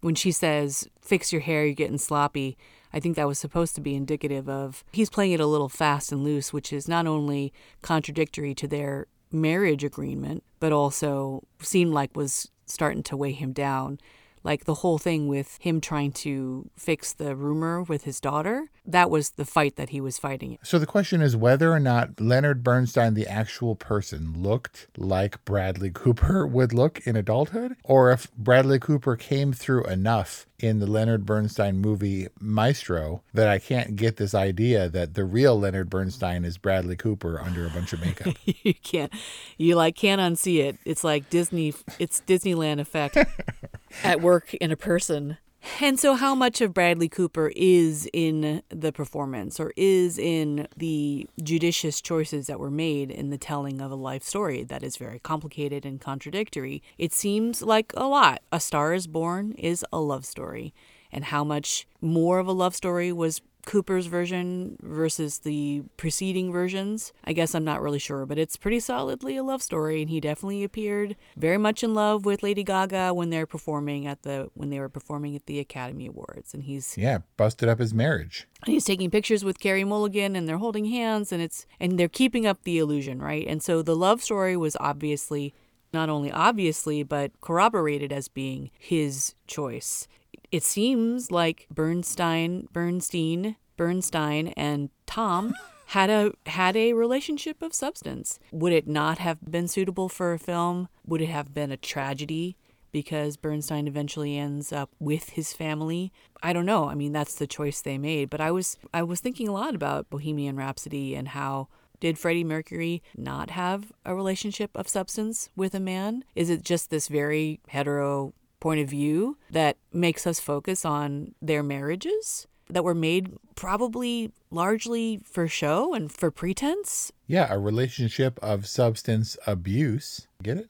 When 0.02 0.16
she 0.16 0.32
says, 0.32 0.90
"Fix 1.02 1.32
your 1.32 1.42
hair, 1.42 1.66
you're 1.66 1.74
getting 1.74 1.98
sloppy," 1.98 2.58
I 2.94 3.00
think 3.00 3.16
that 3.16 3.28
was 3.28 3.40
supposed 3.40 3.76
to 3.76 3.82
be 3.82 3.96
indicative 3.96 4.50
of 4.50 4.84
he's 4.92 5.10
playing 5.10 5.34
it 5.34 5.40
a 5.40 5.48
little 5.48 5.70
fast 5.70 6.12
and 6.12 6.24
loose, 6.24 6.52
which 6.54 6.74
is 6.74 6.88
not 6.88 7.08
only 7.08 7.54
contradictory 7.82 8.54
to 8.56 8.68
their 8.68 9.08
marriage 9.32 9.84
agreement, 9.84 10.44
but 10.60 10.72
also 10.72 11.44
seemed 11.62 11.94
like 11.94 12.16
was 12.16 12.50
starting 12.66 13.04
to 13.04 13.18
weigh 13.18 13.32
him 13.32 13.54
down. 13.54 14.00
Like 14.44 14.66
the 14.66 14.76
whole 14.76 14.98
thing 14.98 15.28
with 15.28 15.58
him 15.62 15.82
trying 15.82 16.14
to 16.14 16.70
fix 16.78 17.12
the 17.14 17.36
rumor 17.36 17.84
with 17.84 18.06
his 18.06 18.22
daughter 18.22 18.70
that 18.90 19.10
was 19.10 19.32
the 19.32 19.46
fight 19.46 19.76
that 19.76 19.90
he 19.90 20.02
was 20.02 20.18
fighting. 20.18 20.58
So 20.64 20.80
the 20.80 20.86
question 20.86 21.22
is 21.22 21.36
whether 21.36 21.72
or 21.72 21.80
not 21.80 22.20
Leonard 22.20 22.64
Bernstein, 22.64 23.14
the 23.14 23.28
actual 23.28 23.76
person, 23.76 24.42
looked 24.42 24.88
like 24.98 25.44
Bradley 25.46 25.92
Cooper 25.92 26.48
would 26.48 26.74
look 26.74 27.06
in 27.06 27.16
adulthood, 27.16 27.76
or 27.84 28.12
if 28.12 28.32
Bradley 28.34 28.80
Cooper 28.80 29.16
came 29.16 29.54
through 29.54 29.84
enough 29.86 30.48
in 30.60 30.80
the 30.80 30.88
Leonard 30.88 31.26
Bernstein 31.26 31.78
movie 31.78 32.28
Maestro 32.40 33.22
that 33.34 33.48
I 33.48 33.60
can't 33.60 33.96
get 33.96 34.18
this 34.18 34.34
idea 34.34 34.90
that 34.90 35.14
the 35.14 35.24
real 35.24 35.60
Leonard 35.60 35.90
Bernstein 35.90 36.46
is 36.46 36.58
Bradley 36.58 36.96
Cooper 36.96 37.40
under 37.42 37.66
a 37.66 37.70
bunch 37.70 37.94
of 37.94 38.02
makeup. 38.02 38.36
you 38.46 38.74
can't 38.74 39.12
you 39.58 39.76
like 39.76 39.96
can't 39.96 40.22
unsee 40.22 40.60
it 40.60 40.78
it's 40.86 41.04
like 41.04 41.30
disney 41.30 41.74
it's 41.98 42.22
disneyland 42.28 42.80
effect 42.80 43.18
at 44.04 44.22
work 44.22 44.54
in 44.56 44.72
a 44.72 44.78
person 44.78 45.38
and 45.82 46.00
so 46.00 46.16
how 46.16 46.34
much 46.34 46.62
of 46.62 46.74
bradley 46.74 47.10
cooper 47.10 47.52
is 47.56 48.10
in 48.14 48.62
the 48.70 48.92
performance 48.92 49.60
or 49.60 49.72
is 49.76 50.18
in 50.18 50.68
the 50.78 51.28
judicious 51.42 52.02
choices 52.02 52.48
that 52.48 52.60
were 52.60 52.72
made 52.72 53.12
in 53.12 53.30
the 53.30 53.38
telling 53.38 53.82
of 53.82 53.92
a 53.92 53.96
life 53.96 54.24
story 54.24 54.64
that 54.64 54.84
is 54.84 54.98
very 54.98 55.20
complicated 55.20 55.86
and 55.86 56.02
contradictory 56.02 56.82
it 56.98 57.14
seems 57.14 57.62
like 57.62 57.94
a 57.96 58.06
lot. 58.06 58.42
A 58.52 58.60
star 58.60 58.94
is 58.94 59.08
born 59.08 59.54
is 59.54 59.86
a 59.92 60.00
love 60.00 60.26
story. 60.26 60.74
And 61.12 61.26
how 61.26 61.44
much 61.44 61.88
more 62.02 62.38
of 62.40 62.48
a 62.48 62.52
love 62.52 62.76
story 62.76 63.12
was 63.12 63.42
Cooper's 63.66 64.08
version 64.08 64.78
versus 64.82 65.40
the 65.40 65.84
preceding 65.98 66.52
versions. 66.52 67.14
I 67.26 67.34
guess 67.34 67.54
I'm 67.54 67.64
not 67.64 67.82
really 67.82 68.00
sure, 68.00 68.26
but 68.26 68.38
it's 68.38 68.58
pretty 68.58 68.80
solidly 68.80 69.38
a 69.38 69.44
love 69.44 69.62
story 69.62 70.02
and 70.02 70.10
he 70.10 70.20
definitely 70.20 70.64
appeared 70.64 71.16
very 71.38 71.58
much 71.58 71.84
in 71.84 71.94
love 71.94 72.26
with 72.26 72.42
Lady 72.42 72.64
Gaga 72.64 73.14
when 73.14 73.30
they're 73.30 73.46
performing 73.46 74.08
at 74.08 74.24
the 74.24 74.50
when 74.54 74.70
they 74.70 74.80
were 74.80 74.90
performing 74.90 75.36
at 75.36 75.46
the 75.46 75.60
Academy 75.60 76.08
Awards 76.08 76.54
and 76.54 76.64
he's 76.64 76.98
yeah, 76.98 77.20
busted 77.38 77.70
up 77.70 77.80
his 77.80 77.94
marriage. 77.94 78.48
and 78.66 78.74
he's 78.74 78.86
taking 78.86 79.12
pictures 79.12 79.44
with 79.44 79.60
Carey 79.60 79.84
Mulligan 79.84 80.36
and 80.36 80.48
they're 80.48 80.58
holding 80.58 80.86
hands 80.86 81.32
and 81.32 81.42
it's 81.42 81.66
and 81.80 82.00
they're 82.00 82.08
keeping 82.08 82.46
up 82.46 82.64
the 82.64 82.80
illusion, 82.80 83.22
right? 83.22 83.46
And 83.48 83.62
so 83.62 83.82
the 83.82 83.96
love 83.96 84.24
story 84.24 84.56
was 84.58 84.78
obviously 84.80 85.54
not 85.94 86.10
only 86.10 86.32
obviously 86.32 87.04
but 87.04 87.32
corroborated 87.42 88.12
as 88.14 88.28
being 88.28 88.72
his 88.80 89.36
choice. 89.48 90.08
It 90.52 90.64
seems 90.64 91.32
like 91.32 91.68
Bernstein, 91.70 92.68
Bernstein, 92.72 93.56
Bernstein 93.78 94.50
and 94.50 94.90
Tom 95.06 95.54
had 95.88 96.10
a 96.10 96.34
had 96.48 96.76
a 96.76 96.94
relationship 96.94 97.62
of 97.62 97.74
substance. 97.74 98.40
Would 98.52 98.74
it 98.74 98.88
not 98.88 99.20
have 99.20 99.40
been 99.50 99.68
suitable 99.68 100.10
for 100.10 100.34
a 100.34 100.40
film? 100.40 100.88
Would 101.06 101.22
it 101.22 101.30
have 101.30 101.54
been 101.54 101.72
a 101.72 101.78
tragedy? 101.78 102.58
because 102.92 103.38
Bernstein 103.38 103.88
eventually 103.88 104.38
ends 104.38 104.72
up 104.72 104.90
with 105.00 105.32
his 105.32 105.54
family. 105.54 106.12
I 106.42 106.54
don't 106.54 106.66
know. 106.66 106.90
I 106.90 106.96
mean, 106.96 107.12
that's 107.12 107.36
the 107.36 107.48
choice 107.48 107.82
they 107.82 107.98
made. 107.98 108.30
But 108.30 108.42
I 108.42 108.52
was 108.52 108.78
I 108.94 109.04
was 109.04 109.20
thinking 109.20 109.48
a 109.48 109.54
lot 109.54 109.76
about 109.76 110.10
Bohemian 110.10 110.56
Rhapsody 110.56 111.16
and 111.16 111.30
how 111.30 111.68
did 112.00 112.18
Freddie 112.18 112.44
Mercury 112.44 113.04
not 113.16 113.50
have 113.52 113.92
a 114.06 114.16
relationship 114.16 114.72
of 114.74 114.88
substance 114.88 115.50
with 115.56 115.76
a 115.76 115.80
man? 115.80 116.24
Is 116.34 116.50
it 116.50 116.64
just 116.64 116.90
this 116.90 117.08
very 117.10 117.60
hetero 117.68 118.34
point 118.60 118.82
of 118.82 118.90
view 118.90 119.38
that 119.50 119.78
makes 119.94 120.28
us 120.28 120.40
focus 120.40 120.86
on 120.86 121.34
their 121.42 121.64
marriages 121.64 122.48
that 122.70 122.84
were 122.84 122.96
made 122.96 123.36
probably 123.56 124.32
largely 124.52 125.20
for 125.24 125.48
show 125.48 125.94
and 125.94 126.12
for 126.12 126.30
pretense. 126.32 127.12
Yeah, 127.28 127.52
a 127.52 127.58
relationship 127.58 128.40
of 128.42 128.68
substance 128.68 129.38
abuse. 129.48 130.28
Get 130.44 130.58
it? 130.58 130.70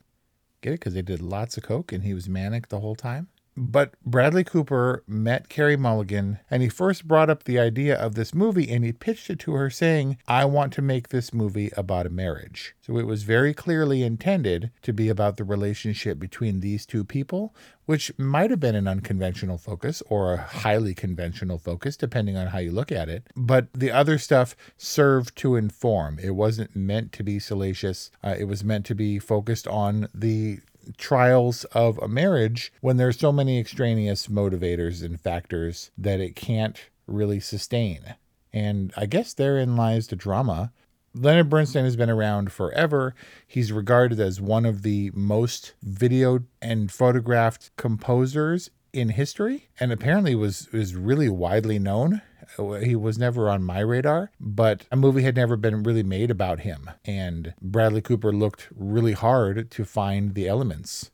Get 0.62 0.72
it? 0.74 0.80
Because 0.80 0.94
they 0.94 1.02
did 1.02 1.20
lots 1.20 1.56
of 1.56 1.62
coke 1.62 1.92
and 1.92 2.04
he 2.04 2.14
was 2.14 2.28
manic 2.28 2.68
the 2.68 2.80
whole 2.80 2.96
time. 2.96 3.28
But 3.60 3.92
Bradley 4.06 4.42
Cooper 4.42 5.04
met 5.06 5.50
Carey 5.50 5.76
Mulligan 5.76 6.38
and 6.50 6.62
he 6.62 6.70
first 6.70 7.06
brought 7.06 7.28
up 7.28 7.44
the 7.44 7.58
idea 7.58 7.94
of 7.94 8.14
this 8.14 8.34
movie 8.34 8.70
and 8.70 8.82
he 8.82 8.92
pitched 8.92 9.28
it 9.28 9.38
to 9.40 9.52
her 9.52 9.68
saying, 9.68 10.16
I 10.26 10.46
want 10.46 10.72
to 10.74 10.82
make 10.82 11.10
this 11.10 11.34
movie 11.34 11.70
about 11.76 12.06
a 12.06 12.10
marriage. 12.10 12.74
So 12.80 12.96
it 12.96 13.06
was 13.06 13.24
very 13.24 13.52
clearly 13.52 14.02
intended 14.02 14.70
to 14.80 14.94
be 14.94 15.10
about 15.10 15.36
the 15.36 15.44
relationship 15.44 16.18
between 16.18 16.60
these 16.60 16.86
two 16.86 17.04
people, 17.04 17.54
which 17.84 18.10
might 18.18 18.50
have 18.50 18.60
been 18.60 18.74
an 18.74 18.88
unconventional 18.88 19.58
focus 19.58 20.02
or 20.08 20.32
a 20.32 20.38
highly 20.38 20.94
conventional 20.94 21.58
focus, 21.58 21.98
depending 21.98 22.38
on 22.38 22.46
how 22.46 22.58
you 22.60 22.72
look 22.72 22.90
at 22.90 23.10
it. 23.10 23.26
But 23.36 23.70
the 23.74 23.90
other 23.90 24.16
stuff 24.16 24.56
served 24.78 25.36
to 25.36 25.56
inform. 25.56 26.18
It 26.18 26.30
wasn't 26.30 26.74
meant 26.74 27.12
to 27.12 27.22
be 27.22 27.38
salacious, 27.38 28.10
uh, 28.24 28.36
it 28.38 28.44
was 28.44 28.64
meant 28.64 28.86
to 28.86 28.94
be 28.94 29.18
focused 29.18 29.68
on 29.68 30.08
the 30.14 30.60
trials 30.98 31.64
of 31.66 31.98
a 31.98 32.08
marriage 32.08 32.72
when 32.80 32.96
there's 32.96 33.18
so 33.18 33.32
many 33.32 33.58
extraneous 33.58 34.26
motivators 34.26 35.02
and 35.04 35.20
factors 35.20 35.90
that 35.96 36.20
it 36.20 36.36
can't 36.36 36.78
really 37.06 37.40
sustain. 37.40 38.14
And 38.52 38.92
I 38.96 39.06
guess 39.06 39.34
therein 39.34 39.76
lies 39.76 40.08
the 40.08 40.16
drama. 40.16 40.72
Leonard 41.14 41.50
Bernstein 41.50 41.84
has 41.84 41.96
been 41.96 42.10
around 42.10 42.52
forever. 42.52 43.14
He's 43.46 43.72
regarded 43.72 44.20
as 44.20 44.40
one 44.40 44.64
of 44.64 44.82
the 44.82 45.10
most 45.14 45.74
videoed 45.84 46.44
and 46.62 46.90
photographed 46.90 47.70
composers 47.76 48.70
in 48.92 49.10
history 49.10 49.68
and 49.78 49.92
apparently 49.92 50.34
was 50.34 50.68
is 50.72 50.96
really 50.96 51.28
widely 51.28 51.78
known 51.78 52.22
Uh, 52.58 52.72
he 52.74 52.96
was 52.96 53.18
never 53.18 53.48
on 53.48 53.62
my 53.62 53.80
radar, 53.80 54.30
but 54.40 54.86
a 54.90 54.96
movie 54.96 55.22
had 55.22 55.36
never 55.36 55.56
been 55.56 55.82
really 55.82 56.02
made 56.02 56.30
about 56.30 56.60
him. 56.60 56.90
And 57.04 57.54
Bradley 57.60 58.02
Cooper 58.02 58.32
looked 58.32 58.68
really 58.74 59.12
hard 59.12 59.70
to 59.70 59.84
find 59.84 60.34
the 60.34 60.48
elements. 60.48 61.10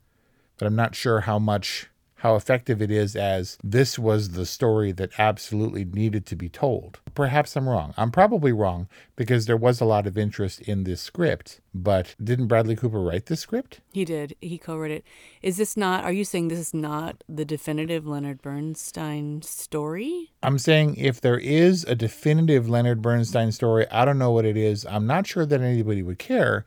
But 0.59 0.67
I'm 0.67 0.77
not 0.77 0.95
sure 0.95 1.21
how 1.21 1.39
much 1.39 1.89
how 2.17 2.35
effective 2.35 2.81
it 2.81 2.91
is 2.91 3.15
as 3.15 3.59
this 3.63 3.99
was 3.99 4.31
the 4.31 4.47
story 4.47 4.91
that 4.93 5.19
absolutely 5.19 5.85
needed 5.85 6.25
to 6.27 6.37
be 6.37 6.49
told. 6.49 7.01
Perhaps 7.15 7.57
I'm 7.57 7.69
wrong. 7.69 7.93
I'm 7.97 8.11
probably 8.11 8.53
wrong 8.53 8.89
because 9.17 9.47
there 9.47 9.57
was 9.57 9.81
a 9.81 9.85
lot 9.85 10.07
of 10.07 10.17
interest 10.17 10.61
in 10.63 10.85
this 10.85 11.01
script, 11.01 11.61
but 11.75 12.15
didn't 12.23 12.47
Bradley 12.47 12.75
Cooper 12.75 13.01
write 13.01 13.27
this 13.27 13.41
script? 13.41 13.81
He 13.93 14.05
did. 14.05 14.35
He 14.41 14.57
co 14.57 14.77
wrote 14.77 14.91
it. 14.91 15.05
Is 15.43 15.59
this 15.59 15.77
not, 15.77 16.05
are 16.05 16.13
you 16.13 16.25
saying 16.25 16.49
this 16.49 16.59
is 16.59 16.75
not 16.75 17.23
the 17.29 17.45
definitive 17.45 18.07
Leonard 18.07 18.41
Bernstein 18.41 19.43
story? 19.43 20.33
I'm 20.43 20.59
saying 20.59 20.97
if 20.97 21.21
there 21.21 21.39
is 21.39 21.85
a 21.85 21.95
definitive 21.95 22.69
Leonard 22.69 23.03
Bernstein 23.03 23.53
story, 23.53 23.87
I 23.91 24.05
don't 24.07 24.19
know 24.19 24.33
what 24.33 24.47
it 24.47 24.57
is. 24.57 24.87
I'm 24.87 25.07
not 25.07 25.27
sure 25.27 25.45
that 25.45 25.61
anybody 25.61 26.03
would 26.03 26.19
care 26.19 26.65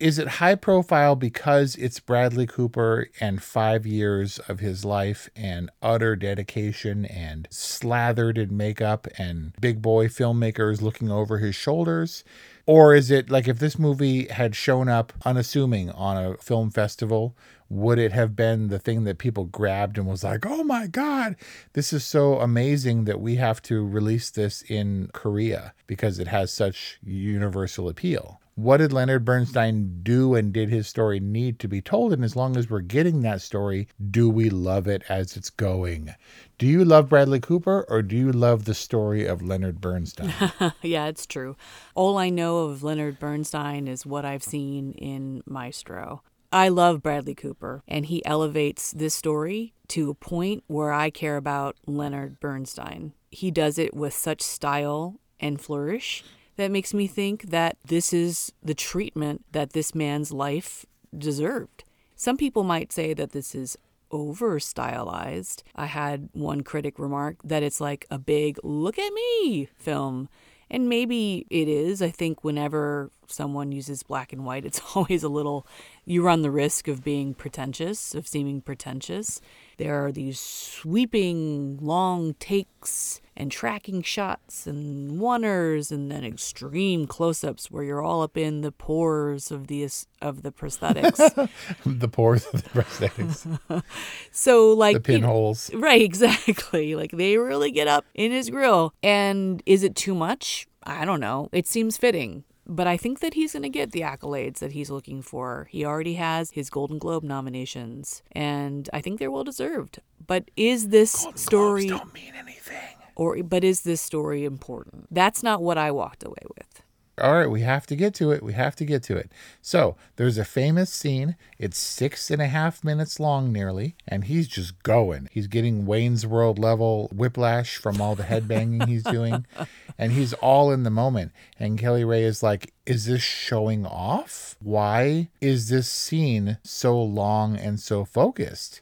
is 0.00 0.18
it 0.18 0.26
high 0.28 0.54
profile 0.54 1.14
because 1.14 1.76
it's 1.76 2.00
Bradley 2.00 2.46
Cooper 2.46 3.08
and 3.20 3.42
five 3.42 3.86
years 3.86 4.38
of 4.48 4.58
his 4.58 4.82
life 4.82 5.28
and 5.36 5.70
utter 5.82 6.16
dedication 6.16 7.04
and 7.04 7.46
slathered 7.50 8.38
in 8.38 8.56
makeup 8.56 9.06
and 9.18 9.52
big 9.60 9.82
boy 9.82 10.08
filmmakers 10.08 10.80
looking 10.80 11.10
over 11.10 11.38
his 11.38 11.54
shoulders? 11.54 12.24
Or 12.66 12.94
is 12.94 13.10
it 13.10 13.30
like 13.30 13.46
if 13.46 13.58
this 13.58 13.78
movie 13.78 14.26
had 14.28 14.56
shown 14.56 14.88
up 14.88 15.12
unassuming 15.26 15.90
on 15.90 16.16
a 16.16 16.36
film 16.38 16.70
festival, 16.70 17.36
would 17.68 17.98
it 17.98 18.12
have 18.12 18.34
been 18.34 18.68
the 18.68 18.78
thing 18.78 19.04
that 19.04 19.18
people 19.18 19.44
grabbed 19.44 19.98
and 19.98 20.06
was 20.06 20.24
like, 20.24 20.46
oh 20.46 20.64
my 20.64 20.86
God, 20.86 21.36
this 21.74 21.92
is 21.92 22.06
so 22.06 22.40
amazing 22.40 23.04
that 23.04 23.20
we 23.20 23.36
have 23.36 23.60
to 23.62 23.86
release 23.86 24.30
this 24.30 24.62
in 24.62 25.10
Korea 25.12 25.74
because 25.86 26.18
it 26.18 26.28
has 26.28 26.52
such 26.52 26.98
universal 27.02 27.88
appeal? 27.88 28.40
What 28.62 28.76
did 28.76 28.92
Leonard 28.92 29.24
Bernstein 29.24 30.00
do 30.02 30.34
and 30.34 30.52
did 30.52 30.68
his 30.68 30.86
story 30.86 31.18
need 31.18 31.58
to 31.60 31.68
be 31.68 31.80
told? 31.80 32.12
And 32.12 32.22
as 32.22 32.36
long 32.36 32.56
as 32.56 32.68
we're 32.68 32.80
getting 32.80 33.22
that 33.22 33.40
story, 33.40 33.88
do 34.10 34.28
we 34.28 34.50
love 34.50 34.86
it 34.86 35.02
as 35.08 35.36
it's 35.36 35.48
going? 35.48 36.14
Do 36.58 36.66
you 36.66 36.84
love 36.84 37.08
Bradley 37.08 37.40
Cooper 37.40 37.86
or 37.88 38.02
do 38.02 38.16
you 38.16 38.32
love 38.32 38.66
the 38.66 38.74
story 38.74 39.24
of 39.24 39.40
Leonard 39.40 39.80
Bernstein? 39.80 40.32
yeah, 40.82 41.06
it's 41.06 41.26
true. 41.26 41.56
All 41.94 42.18
I 42.18 42.28
know 42.28 42.58
of 42.68 42.82
Leonard 42.82 43.18
Bernstein 43.18 43.88
is 43.88 44.04
what 44.04 44.24
I've 44.26 44.44
seen 44.44 44.92
in 44.92 45.42
Maestro. 45.46 46.22
I 46.52 46.68
love 46.68 47.00
Bradley 47.00 47.36
Cooper, 47.36 47.82
and 47.86 48.06
he 48.06 48.24
elevates 48.26 48.90
this 48.90 49.14
story 49.14 49.72
to 49.88 50.10
a 50.10 50.14
point 50.14 50.64
where 50.66 50.92
I 50.92 51.08
care 51.08 51.36
about 51.36 51.76
Leonard 51.86 52.40
Bernstein. 52.40 53.12
He 53.30 53.50
does 53.50 53.78
it 53.78 53.94
with 53.94 54.12
such 54.12 54.42
style 54.42 55.20
and 55.38 55.60
flourish 55.60 56.24
that 56.60 56.70
makes 56.70 56.94
me 56.94 57.06
think 57.06 57.50
that 57.50 57.76
this 57.86 58.12
is 58.12 58.52
the 58.62 58.74
treatment 58.74 59.44
that 59.52 59.72
this 59.72 59.94
man's 59.94 60.32
life 60.32 60.84
deserved. 61.16 61.84
Some 62.16 62.36
people 62.36 62.64
might 62.64 62.92
say 62.92 63.14
that 63.14 63.32
this 63.32 63.54
is 63.54 63.78
over 64.10 64.60
stylized. 64.60 65.62
I 65.74 65.86
had 65.86 66.28
one 66.32 66.62
critic 66.62 66.98
remark 66.98 67.36
that 67.44 67.62
it's 67.62 67.80
like 67.80 68.06
a 68.10 68.18
big 68.18 68.58
look 68.62 68.98
at 68.98 69.12
me 69.12 69.68
film. 69.76 70.28
And 70.72 70.88
maybe 70.88 71.46
it 71.50 71.66
is. 71.66 72.00
I 72.00 72.10
think 72.10 72.44
whenever 72.44 73.10
someone 73.26 73.72
uses 73.72 74.02
black 74.02 74.32
and 74.32 74.44
white, 74.44 74.64
it's 74.64 74.80
always 74.94 75.22
a 75.22 75.28
little, 75.28 75.66
you 76.04 76.22
run 76.22 76.42
the 76.42 76.50
risk 76.50 76.86
of 76.88 77.02
being 77.02 77.34
pretentious, 77.34 78.14
of 78.14 78.28
seeming 78.28 78.60
pretentious. 78.60 79.40
There 79.78 80.04
are 80.04 80.12
these 80.12 80.38
sweeping 80.38 81.78
long 81.80 82.34
takes 82.34 83.20
and 83.36 83.50
tracking 83.50 84.02
shots 84.02 84.66
and 84.66 85.20
oneers 85.20 85.90
and 85.90 86.10
then 86.10 86.24
extreme 86.24 87.06
close-ups 87.06 87.70
where 87.70 87.82
you're 87.82 88.02
all 88.02 88.22
up 88.22 88.36
in 88.36 88.60
the 88.60 88.72
pores 88.72 89.50
of 89.50 89.66
the 89.68 89.88
of 90.20 90.42
the 90.42 90.52
prosthetics. 90.52 91.16
the 91.86 92.08
pores 92.08 92.46
of 92.46 92.62
the 92.62 92.68
prosthetics. 92.70 93.82
so 94.30 94.72
like 94.72 94.96
the 94.96 95.00
pinholes. 95.00 95.70
You 95.70 95.78
know, 95.78 95.86
right, 95.86 96.02
exactly. 96.02 96.94
Like 96.94 97.12
they 97.12 97.38
really 97.38 97.70
get 97.70 97.88
up 97.88 98.04
in 98.14 98.32
his 98.32 98.50
grill. 98.50 98.94
And 99.02 99.62
is 99.66 99.82
it 99.82 99.96
too 99.96 100.14
much? 100.14 100.66
I 100.82 101.04
don't 101.04 101.20
know. 101.20 101.48
It 101.52 101.66
seems 101.66 101.96
fitting 101.96 102.44
but 102.70 102.86
I 102.86 102.96
think 102.96 103.18
that 103.18 103.34
he's 103.34 103.52
going 103.52 103.64
to 103.64 103.68
get 103.68 103.90
the 103.90 104.02
accolades 104.02 104.60
that 104.60 104.72
he's 104.72 104.90
looking 104.90 105.22
for. 105.22 105.66
He 105.70 105.84
already 105.84 106.14
has 106.14 106.52
his 106.52 106.70
Golden 106.70 106.98
Globe 106.98 107.24
nominations, 107.24 108.22
and 108.30 108.88
I 108.92 109.00
think 109.00 109.18
they're 109.18 109.30
well 109.30 109.44
deserved. 109.44 109.98
But 110.24 110.50
is 110.56 110.88
this 110.88 111.24
Golden 111.24 111.38
story 111.38 111.86
Globes 111.88 112.02
don't 112.04 112.14
mean 112.14 112.32
anything? 112.36 112.89
Or 113.20 113.42
but 113.42 113.62
is 113.62 113.82
this 113.82 114.00
story 114.00 114.44
important? 114.44 115.06
That's 115.10 115.42
not 115.42 115.62
what 115.62 115.76
I 115.76 115.90
walked 115.90 116.24
away 116.24 116.44
with 116.56 116.82
all 117.20 117.34
right, 117.34 117.50
we 117.50 117.60
have 117.60 117.86
to 117.86 117.96
get 117.96 118.14
to 118.14 118.30
it. 118.30 118.42
We 118.42 118.54
have 118.54 118.74
to 118.76 118.84
get 118.84 119.02
to 119.04 119.16
it. 119.16 119.30
So 119.60 119.96
there's 120.16 120.38
a 120.38 120.44
famous 120.44 120.90
scene. 120.92 121.36
It's 121.58 121.78
six 121.78 122.30
and 122.30 122.40
a 122.40 122.46
half 122.46 122.82
minutes 122.82 123.20
long, 123.20 123.52
nearly, 123.52 123.94
and 124.08 124.24
he's 124.24 124.48
just 124.48 124.82
going. 124.82 125.28
He's 125.30 125.46
getting 125.46 125.86
Wayne's 125.86 126.26
World 126.26 126.58
level 126.58 127.10
whiplash 127.12 127.76
from 127.76 128.00
all 128.00 128.14
the 128.14 128.22
headbanging 128.24 128.88
he's 128.88 129.02
doing, 129.02 129.46
and 129.98 130.12
he's 130.12 130.32
all 130.34 130.70
in 130.70 130.82
the 130.82 130.90
moment. 130.90 131.32
And 131.58 131.78
Kelly 131.78 132.04
Ray 132.04 132.24
is 132.24 132.42
like, 132.42 132.72
Is 132.86 133.06
this 133.06 133.22
showing 133.22 133.84
off? 133.84 134.56
Why 134.60 135.28
is 135.40 135.68
this 135.68 135.88
scene 135.88 136.58
so 136.62 137.00
long 137.00 137.56
and 137.56 137.78
so 137.78 138.04
focused? 138.04 138.80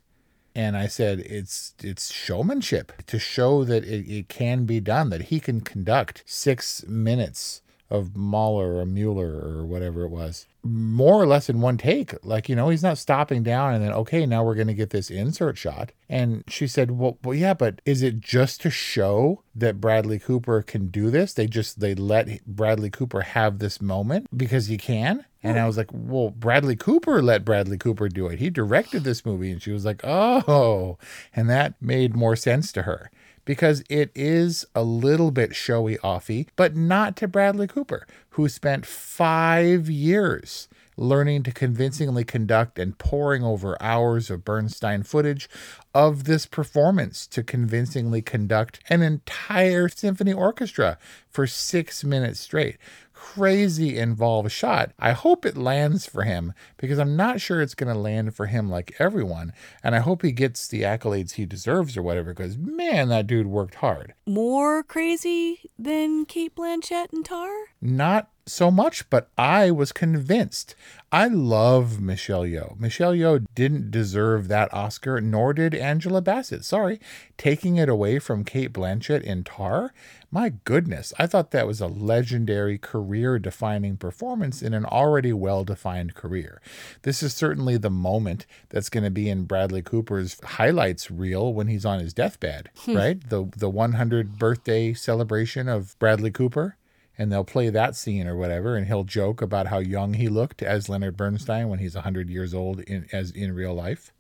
And 0.54 0.76
I 0.76 0.86
said 0.86 1.20
it's 1.20 1.74
it's 1.82 2.12
showmanship 2.12 2.92
to 3.06 3.18
show 3.18 3.64
that 3.64 3.84
it, 3.84 4.10
it 4.10 4.28
can 4.28 4.64
be 4.64 4.80
done 4.80 5.10
that 5.10 5.22
he 5.22 5.40
can 5.40 5.60
conduct 5.60 6.22
six 6.26 6.84
minutes 6.86 7.62
of 7.90 8.16
Mahler 8.16 8.76
or 8.76 8.86
Mueller 8.86 9.40
or 9.40 9.64
whatever 9.64 10.04
it 10.04 10.10
was, 10.10 10.46
more 10.62 11.20
or 11.20 11.26
less 11.26 11.48
in 11.48 11.60
one 11.60 11.78
take. 11.78 12.12
Like, 12.24 12.48
you 12.48 12.54
know, 12.54 12.68
he's 12.68 12.82
not 12.82 12.98
stopping 12.98 13.42
down 13.42 13.74
and 13.74 13.82
then, 13.82 13.92
okay, 13.92 14.26
now 14.26 14.44
we're 14.44 14.54
going 14.54 14.66
to 14.66 14.74
get 14.74 14.90
this 14.90 15.10
insert 15.10 15.56
shot. 15.56 15.92
And 16.08 16.44
she 16.48 16.66
said, 16.66 16.90
well, 16.90 17.18
well, 17.24 17.34
yeah, 17.34 17.54
but 17.54 17.80
is 17.86 18.02
it 18.02 18.20
just 18.20 18.60
to 18.62 18.70
show 18.70 19.42
that 19.54 19.80
Bradley 19.80 20.18
Cooper 20.18 20.62
can 20.62 20.88
do 20.88 21.10
this? 21.10 21.32
They 21.32 21.46
just, 21.46 21.80
they 21.80 21.94
let 21.94 22.44
Bradley 22.46 22.90
Cooper 22.90 23.22
have 23.22 23.58
this 23.58 23.80
moment 23.80 24.26
because 24.36 24.66
he 24.66 24.76
can? 24.76 25.24
And 25.42 25.58
I 25.58 25.66
was 25.66 25.76
like, 25.76 25.90
well, 25.92 26.30
Bradley 26.30 26.76
Cooper 26.76 27.22
let 27.22 27.44
Bradley 27.44 27.78
Cooper 27.78 28.08
do 28.08 28.26
it. 28.26 28.38
He 28.38 28.50
directed 28.50 29.04
this 29.04 29.24
movie. 29.24 29.52
And 29.52 29.62
she 29.62 29.70
was 29.70 29.84
like, 29.84 30.00
oh. 30.04 30.98
And 31.34 31.48
that 31.48 31.80
made 31.80 32.16
more 32.16 32.36
sense 32.36 32.72
to 32.72 32.82
her 32.82 33.10
because 33.44 33.82
it 33.88 34.10
is 34.14 34.66
a 34.74 34.82
little 34.82 35.30
bit 35.30 35.54
showy 35.54 35.96
offy, 35.98 36.48
but 36.56 36.76
not 36.76 37.16
to 37.16 37.28
Bradley 37.28 37.66
Cooper, 37.66 38.06
who 38.30 38.48
spent 38.48 38.84
five 38.84 39.88
years 39.88 40.68
learning 40.98 41.44
to 41.44 41.52
convincingly 41.52 42.24
conduct 42.24 42.78
and 42.78 42.98
poring 42.98 43.44
over 43.44 43.80
hours 43.80 44.30
of 44.30 44.44
Bernstein 44.44 45.02
footage 45.02 45.48
of 45.94 46.24
this 46.24 46.44
performance 46.44 47.26
to 47.28 47.42
convincingly 47.42 48.20
conduct 48.20 48.80
an 48.90 49.00
entire 49.00 49.88
symphony 49.88 50.32
orchestra 50.32 50.98
for 51.30 51.46
six 51.46 52.02
minutes 52.02 52.40
straight. 52.40 52.76
Crazy 53.20 53.98
involved 53.98 54.52
shot. 54.52 54.92
I 54.96 55.10
hope 55.10 55.44
it 55.44 55.56
lands 55.56 56.06
for 56.06 56.22
him 56.22 56.52
because 56.76 57.00
I'm 57.00 57.16
not 57.16 57.40
sure 57.40 57.60
it's 57.60 57.74
going 57.74 57.92
to 57.92 57.98
land 57.98 58.36
for 58.36 58.46
him 58.46 58.70
like 58.70 58.94
everyone. 59.00 59.52
And 59.82 59.96
I 59.96 59.98
hope 59.98 60.22
he 60.22 60.30
gets 60.30 60.68
the 60.68 60.82
accolades 60.82 61.32
he 61.32 61.44
deserves 61.44 61.96
or 61.96 62.02
whatever 62.02 62.32
because 62.32 62.56
man, 62.56 63.08
that 63.08 63.26
dude 63.26 63.48
worked 63.48 63.76
hard. 63.76 64.14
More 64.24 64.84
crazy 64.84 65.70
than 65.76 66.26
Cate 66.26 66.54
Blanchett 66.54 67.12
and 67.12 67.24
Tar? 67.24 67.50
Not 67.80 68.28
so 68.50 68.70
much, 68.70 69.08
but 69.10 69.28
I 69.36 69.70
was 69.70 69.92
convinced. 69.92 70.74
I 71.10 71.28
love 71.28 72.00
Michelle 72.00 72.42
Yeoh. 72.42 72.78
Michelle 72.78 73.14
Yeoh 73.14 73.46
didn't 73.54 73.90
deserve 73.90 74.48
that 74.48 74.72
Oscar, 74.74 75.22
nor 75.22 75.54
did 75.54 75.74
Angela 75.74 76.20
Bassett. 76.20 76.66
Sorry. 76.66 77.00
Taking 77.38 77.76
it 77.76 77.88
away 77.88 78.18
from 78.18 78.44
Cate 78.44 78.74
Blanchett 78.74 79.22
in 79.22 79.42
Tar? 79.42 79.94
My 80.30 80.52
goodness, 80.64 81.14
I 81.18 81.26
thought 81.26 81.50
that 81.52 81.66
was 81.66 81.80
a 81.80 81.86
legendary 81.86 82.76
career 82.76 83.38
defining 83.38 83.96
performance 83.96 84.60
in 84.60 84.74
an 84.74 84.84
already 84.84 85.32
well 85.32 85.64
defined 85.64 86.14
career. 86.14 86.60
This 87.02 87.22
is 87.22 87.32
certainly 87.32 87.78
the 87.78 87.88
moment 87.88 88.44
that's 88.68 88.90
going 88.90 89.04
to 89.04 89.10
be 89.10 89.30
in 89.30 89.44
Bradley 89.44 89.80
Cooper's 89.80 90.38
highlights 90.44 91.10
reel 91.10 91.54
when 91.54 91.68
he's 91.68 91.86
on 91.86 92.00
his 92.00 92.12
deathbed, 92.12 92.68
hmm. 92.80 92.96
right? 92.96 93.30
The 93.30 93.48
the 93.56 93.70
100 93.70 94.38
birthday 94.38 94.92
celebration 94.92 95.68
of 95.68 95.98
Bradley 95.98 96.30
Cooper 96.30 96.76
and 97.18 97.32
they'll 97.32 97.44
play 97.44 97.68
that 97.68 97.96
scene 97.96 98.26
or 98.26 98.36
whatever 98.36 98.76
and 98.76 98.86
he'll 98.86 99.04
joke 99.04 99.42
about 99.42 99.66
how 99.66 99.78
young 99.78 100.14
he 100.14 100.28
looked 100.28 100.62
as 100.62 100.88
Leonard 100.88 101.16
Bernstein 101.16 101.68
when 101.68 101.80
he's 101.80 101.96
100 101.96 102.30
years 102.30 102.54
old 102.54 102.80
in 102.80 103.06
as 103.12 103.32
in 103.32 103.54
real 103.54 103.74
life. 103.74 104.12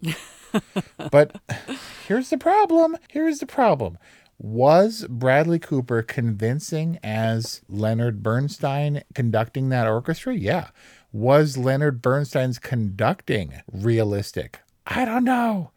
but 1.10 1.40
here's 2.06 2.30
the 2.30 2.38
problem. 2.38 2.96
Here's 3.08 3.38
the 3.38 3.46
problem. 3.46 3.96
Was 4.40 5.04
Bradley 5.08 5.58
Cooper 5.58 6.02
convincing 6.02 6.98
as 7.02 7.62
Leonard 7.68 8.22
Bernstein 8.22 9.02
conducting 9.14 9.68
that 9.70 9.88
orchestra? 9.88 10.34
Yeah. 10.34 10.68
Was 11.12 11.56
Leonard 11.56 12.02
Bernstein's 12.02 12.58
conducting 12.58 13.62
realistic? 13.72 14.60
I 14.86 15.04
don't 15.04 15.24
know. 15.24 15.72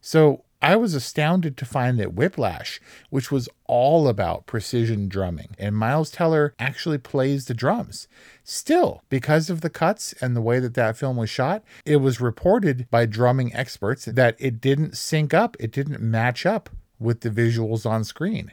So 0.00 0.44
I 0.66 0.74
was 0.74 0.94
astounded 0.94 1.56
to 1.58 1.64
find 1.64 1.96
that 2.00 2.14
Whiplash, 2.14 2.80
which 3.08 3.30
was 3.30 3.48
all 3.66 4.08
about 4.08 4.46
precision 4.46 5.06
drumming, 5.06 5.54
and 5.60 5.76
Miles 5.76 6.10
Teller 6.10 6.54
actually 6.58 6.98
plays 6.98 7.44
the 7.44 7.54
drums. 7.54 8.08
Still, 8.42 9.00
because 9.08 9.48
of 9.48 9.60
the 9.60 9.70
cuts 9.70 10.12
and 10.14 10.34
the 10.34 10.40
way 10.40 10.58
that 10.58 10.74
that 10.74 10.96
film 10.96 11.18
was 11.18 11.30
shot, 11.30 11.62
it 11.84 11.98
was 11.98 12.20
reported 12.20 12.90
by 12.90 13.06
drumming 13.06 13.54
experts 13.54 14.06
that 14.06 14.34
it 14.40 14.60
didn't 14.60 14.96
sync 14.96 15.32
up, 15.32 15.56
it 15.60 15.70
didn't 15.70 16.00
match 16.00 16.44
up 16.44 16.68
with 16.98 17.20
the 17.20 17.30
visuals 17.30 17.86
on 17.88 18.02
screen, 18.02 18.50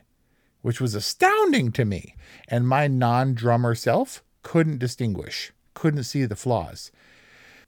which 0.62 0.80
was 0.80 0.94
astounding 0.94 1.72
to 1.72 1.84
me. 1.84 2.16
And 2.48 2.68
my 2.68 2.86
non 2.86 3.34
drummer 3.34 3.74
self 3.74 4.24
couldn't 4.44 4.78
distinguish, 4.78 5.52
couldn't 5.74 6.04
see 6.04 6.26
the 6.26 6.36
flaws. 6.36 6.92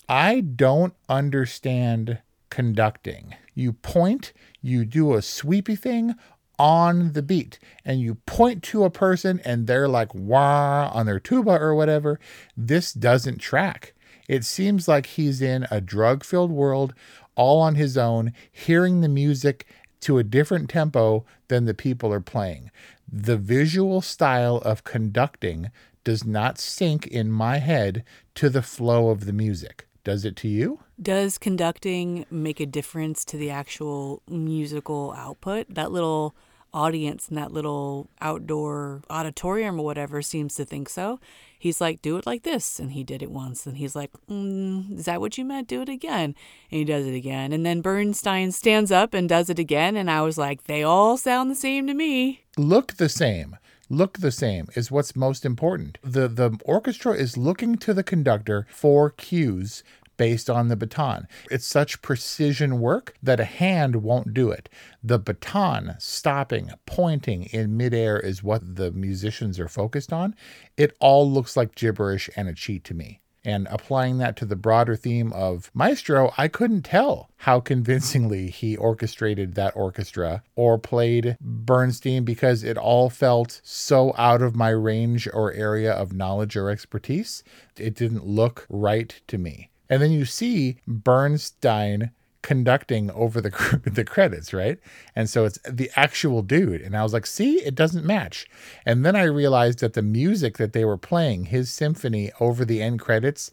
I 0.07 0.41
don't 0.41 0.93
understand 1.09 2.19
conducting. 2.51 3.33
You 3.55 3.73
point, 3.73 4.33
you 4.61 4.85
do 4.85 5.15
a 5.15 5.21
sweepy 5.21 5.75
thing 5.75 6.15
on 6.59 7.13
the 7.13 7.21
beat, 7.21 7.57
and 7.83 7.99
you 7.99 8.15
point 8.25 8.63
to 8.63 8.83
a 8.83 8.89
person 8.89 9.41
and 9.43 9.65
they're 9.65 9.87
like 9.87 10.13
wah 10.13 10.89
on 10.93 11.05
their 11.05 11.19
tuba 11.19 11.51
or 11.51 11.73
whatever. 11.73 12.19
This 12.55 12.93
doesn't 12.93 13.39
track. 13.39 13.93
It 14.27 14.45
seems 14.45 14.87
like 14.87 15.05
he's 15.05 15.41
in 15.41 15.67
a 15.71 15.81
drug 15.81 16.23
filled 16.23 16.51
world 16.51 16.93
all 17.35 17.61
on 17.61 17.75
his 17.75 17.97
own, 17.97 18.33
hearing 18.51 19.01
the 19.01 19.09
music 19.09 19.67
to 20.01 20.17
a 20.17 20.23
different 20.23 20.69
tempo 20.69 21.25
than 21.47 21.65
the 21.65 21.73
people 21.73 22.13
are 22.13 22.21
playing. 22.21 22.71
The 23.11 23.37
visual 23.37 24.01
style 24.01 24.57
of 24.57 24.83
conducting 24.83 25.71
does 26.03 26.25
not 26.25 26.57
sync 26.57 27.07
in 27.07 27.31
my 27.31 27.57
head 27.57 28.03
to 28.35 28.49
the 28.49 28.61
flow 28.61 29.09
of 29.09 29.25
the 29.25 29.33
music. 29.33 29.84
Does 30.05 30.23
it 30.23 30.35
to 30.37 30.47
you? 30.47 30.79
Does 31.01 31.37
conducting 31.37 32.25
make 32.29 32.61
a 32.61 32.65
difference 32.65 33.25
to 33.25 33.37
the 33.37 33.49
actual 33.49 34.21
musical 34.29 35.13
output? 35.17 35.65
That 35.67 35.91
little 35.91 36.35
audience 36.75 37.29
in 37.29 37.35
that 37.37 37.51
little 37.51 38.09
outdoor 38.21 39.01
auditorium 39.09 39.79
or 39.79 39.85
whatever 39.85 40.21
seems 40.21 40.53
to 40.55 40.65
think 40.65 40.89
so. 40.89 41.19
He's 41.57 41.81
like, 41.81 42.03
do 42.03 42.17
it 42.17 42.25
like 42.27 42.43
this. 42.43 42.79
And 42.79 42.91
he 42.91 43.03
did 43.03 43.23
it 43.23 43.31
once. 43.31 43.65
And 43.65 43.77
he's 43.77 43.95
like, 43.95 44.11
mm, 44.29 44.99
is 44.99 45.05
that 45.05 45.21
what 45.21 45.37
you 45.37 45.45
meant? 45.45 45.67
Do 45.67 45.81
it 45.81 45.89
again. 45.89 46.35
And 46.69 46.79
he 46.79 46.85
does 46.85 47.07
it 47.07 47.15
again. 47.15 47.51
And 47.51 47.65
then 47.65 47.81
Bernstein 47.81 48.51
stands 48.51 48.91
up 48.91 49.15
and 49.15 49.27
does 49.27 49.49
it 49.49 49.57
again. 49.57 49.95
And 49.95 50.11
I 50.11 50.21
was 50.21 50.37
like, 50.37 50.65
they 50.65 50.83
all 50.83 51.17
sound 51.17 51.49
the 51.49 51.55
same 51.55 51.87
to 51.87 51.95
me. 51.95 52.43
Look 52.57 52.97
the 52.97 53.09
same. 53.09 53.57
Look 53.89 54.17
the 54.17 54.31
same 54.31 54.67
is 54.75 54.89
what's 54.89 55.15
most 55.15 55.45
important. 55.45 55.99
The 56.01 56.27
the 56.27 56.57
orchestra 56.65 57.13
is 57.13 57.37
looking 57.37 57.75
to 57.77 57.93
the 57.93 58.03
conductor 58.03 58.65
for 58.71 59.11
cues 59.11 59.83
based 60.17 60.49
on 60.49 60.69
the 60.69 60.75
baton. 60.75 61.27
It's 61.51 61.67
such 61.67 62.01
precision 62.01 62.79
work 62.79 63.15
that 63.21 63.39
a 63.39 63.45
hand 63.45 63.97
won't 63.97 64.33
do 64.33 64.49
it. 64.49 64.69
The 65.03 65.19
baton 65.19 65.95
stopping, 65.99 66.71
pointing 66.85 67.43
in 67.43 67.77
midair 67.77 68.19
is 68.19 68.41
what 68.41 68.75
the 68.75 68.91
musicians 68.91 69.59
are 69.59 69.67
focused 69.67 70.11
on. 70.11 70.35
It 70.77 70.95
all 70.99 71.29
looks 71.29 71.55
like 71.55 71.75
gibberish 71.75 72.29
and 72.35 72.47
a 72.47 72.53
cheat 72.53 72.83
to 72.85 72.93
me. 72.93 73.19
And 73.45 73.67
applying 73.69 74.17
that 74.17 74.35
to 74.37 74.45
the 74.45 74.55
broader 74.55 74.95
theme 74.95 75.31
of 75.31 75.69
Maestro, 75.73 76.33
I 76.35 76.47
couldn't 76.47 76.81
tell 76.81 77.29
how 77.37 77.59
convincingly 77.59 78.49
he 78.49 78.75
orchestrated 78.75 79.53
that 79.53 79.75
orchestra 79.75 80.41
or 80.55 80.79
played 80.79 81.37
Bernstein 81.39 82.25
because 82.25 82.63
it 82.63 82.77
all 82.77 83.11
felt 83.11 83.61
so 83.63 84.15
out 84.17 84.41
of 84.41 84.55
my 84.55 84.69
range 84.69 85.29
or 85.31 85.53
area 85.53 85.93
of 85.93 86.11
knowledge 86.11 86.57
or 86.57 86.71
expertise. 86.71 87.43
It 87.77 87.93
didn't 87.93 88.25
look 88.25 88.65
right 88.67 89.21
to 89.27 89.37
me. 89.37 89.69
And 89.87 90.01
then 90.01 90.11
you 90.11 90.25
see 90.25 90.77
Bernstein 90.87 92.11
conducting 92.45 93.11
over 93.11 93.41
the 93.41 93.81
the 93.85 94.05
credits, 94.05 94.53
right? 94.53 94.77
And 95.15 95.27
so 95.27 95.45
it's 95.45 95.57
the 95.67 95.89
actual 95.95 96.43
dude. 96.43 96.81
And 96.81 96.95
I 96.95 97.01
was 97.01 97.11
like, 97.11 97.25
"See, 97.25 97.55
it 97.55 97.73
doesn't 97.73 98.05
match." 98.05 98.45
And 98.85 99.03
then 99.03 99.15
I 99.15 99.23
realized 99.23 99.79
that 99.79 99.93
the 99.93 100.03
music 100.03 100.59
that 100.59 100.73
they 100.73 100.85
were 100.85 100.97
playing, 100.97 101.45
his 101.45 101.73
symphony 101.73 102.31
over 102.39 102.63
the 102.63 102.83
end 102.83 102.99
credits, 102.99 103.49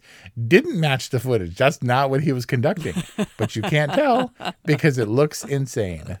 didn't 0.47 0.79
match 0.79 1.09
the 1.09 1.19
footage. 1.19 1.57
That's 1.57 1.81
not 1.81 2.11
what 2.11 2.21
he 2.21 2.31
was 2.31 2.45
conducting. 2.45 2.93
but 3.37 3.55
you 3.55 3.63
can't 3.63 3.93
tell 3.93 4.31
because 4.65 4.99
it 4.99 5.07
looks 5.07 5.43
insane. 5.43 6.19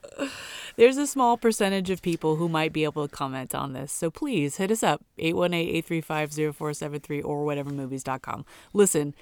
There's 0.75 0.97
a 0.97 1.05
small 1.05 1.37
percentage 1.37 1.91
of 1.91 2.01
people 2.01 2.37
who 2.37 2.49
might 2.49 2.73
be 2.73 2.83
able 2.83 3.07
to 3.07 3.15
comment 3.15 3.53
on 3.53 3.73
this. 3.73 3.91
So 3.91 4.09
please 4.09 4.57
hit 4.57 4.71
us 4.71 4.81
up 4.81 5.05
818-835-0473 5.19 7.23
or 7.23 7.45
whatevermovies.com. 7.45 8.43
Listen, 8.73 9.13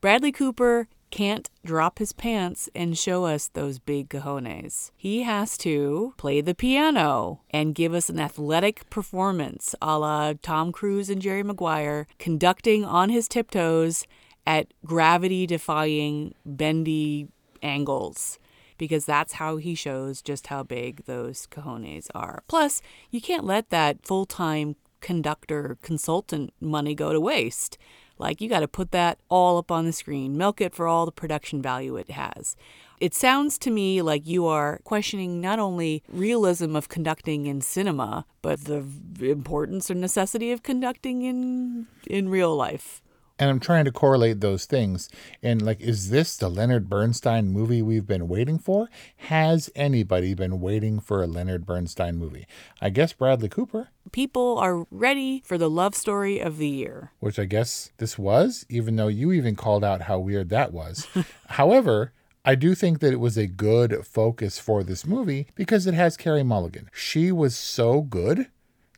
Bradley 0.00 0.32
Cooper 0.32 0.88
can't 1.10 1.50
drop 1.64 1.98
his 1.98 2.12
pants 2.12 2.68
and 2.74 2.98
show 2.98 3.24
us 3.24 3.48
those 3.48 3.78
big 3.78 4.08
cojones. 4.08 4.90
He 4.96 5.22
has 5.22 5.58
to 5.58 6.14
play 6.16 6.40
the 6.40 6.54
piano 6.54 7.40
and 7.50 7.74
give 7.74 7.94
us 7.94 8.08
an 8.08 8.18
athletic 8.18 8.88
performance 8.90 9.74
a 9.80 9.98
la 9.98 10.34
Tom 10.40 10.72
Cruise 10.72 11.10
and 11.10 11.22
Jerry 11.22 11.42
Maguire, 11.42 12.06
conducting 12.18 12.84
on 12.84 13.10
his 13.10 13.28
tiptoes 13.28 14.06
at 14.46 14.72
gravity 14.84 15.46
defying, 15.46 16.34
bendy 16.44 17.28
angles. 17.62 18.38
Because 18.78 19.04
that's 19.04 19.34
how 19.34 19.56
he 19.56 19.74
shows 19.74 20.22
just 20.22 20.46
how 20.46 20.62
big 20.62 21.04
those 21.06 21.48
cojones 21.50 22.06
are. 22.14 22.44
Plus, 22.46 22.80
you 23.10 23.20
can't 23.20 23.44
let 23.44 23.70
that 23.70 24.06
full 24.06 24.24
time 24.24 24.76
conductor 25.00 25.78
consultant 25.82 26.52
money 26.60 26.94
go 26.94 27.12
to 27.12 27.20
waste. 27.20 27.78
Like, 28.18 28.40
you 28.40 28.48
got 28.48 28.60
to 28.60 28.68
put 28.68 28.90
that 28.92 29.18
all 29.28 29.58
up 29.58 29.70
on 29.70 29.84
the 29.84 29.92
screen, 29.92 30.36
milk 30.36 30.60
it 30.60 30.74
for 30.74 30.86
all 30.86 31.06
the 31.06 31.12
production 31.12 31.62
value 31.62 31.96
it 31.96 32.10
has. 32.10 32.56
It 33.00 33.14
sounds 33.14 33.58
to 33.58 33.70
me 33.70 34.02
like 34.02 34.26
you 34.26 34.46
are 34.46 34.80
questioning 34.82 35.40
not 35.40 35.60
only 35.60 36.02
realism 36.08 36.74
of 36.74 36.88
conducting 36.88 37.46
in 37.46 37.60
cinema, 37.60 38.26
but 38.42 38.64
the 38.64 38.84
importance 39.20 39.90
or 39.90 39.94
necessity 39.94 40.50
of 40.50 40.62
conducting 40.62 41.22
in 41.22 41.86
in 42.06 42.28
real 42.28 42.56
life. 42.56 43.00
And 43.38 43.48
I'm 43.50 43.60
trying 43.60 43.84
to 43.84 43.92
correlate 43.92 44.40
those 44.40 44.64
things. 44.64 45.08
And 45.42 45.62
like, 45.62 45.80
is 45.80 46.10
this 46.10 46.36
the 46.36 46.48
Leonard 46.48 46.88
Bernstein 46.88 47.48
movie 47.48 47.82
we've 47.82 48.06
been 48.06 48.28
waiting 48.28 48.58
for? 48.58 48.88
Has 49.16 49.70
anybody 49.76 50.34
been 50.34 50.60
waiting 50.60 50.98
for 50.98 51.22
a 51.22 51.26
Leonard 51.26 51.64
Bernstein 51.64 52.16
movie? 52.16 52.46
I 52.80 52.90
guess 52.90 53.12
Bradley 53.12 53.48
Cooper. 53.48 53.90
People 54.10 54.58
are 54.58 54.86
ready 54.90 55.42
for 55.44 55.56
the 55.56 55.70
love 55.70 55.94
story 55.94 56.40
of 56.40 56.58
the 56.58 56.68
year. 56.68 57.12
Which 57.20 57.38
I 57.38 57.44
guess 57.44 57.92
this 57.98 58.18
was, 58.18 58.66
even 58.68 58.96
though 58.96 59.08
you 59.08 59.32
even 59.32 59.54
called 59.54 59.84
out 59.84 60.02
how 60.02 60.18
weird 60.18 60.48
that 60.48 60.72
was. 60.72 61.06
However, 61.48 62.12
I 62.44 62.54
do 62.54 62.74
think 62.74 63.00
that 63.00 63.12
it 63.12 63.20
was 63.20 63.36
a 63.36 63.46
good 63.46 64.06
focus 64.06 64.58
for 64.58 64.82
this 64.82 65.06
movie 65.06 65.48
because 65.54 65.86
it 65.86 65.94
has 65.94 66.16
Carey 66.16 66.42
Mulligan. 66.42 66.88
She 66.92 67.30
was 67.30 67.54
so 67.54 68.00
good 68.00 68.48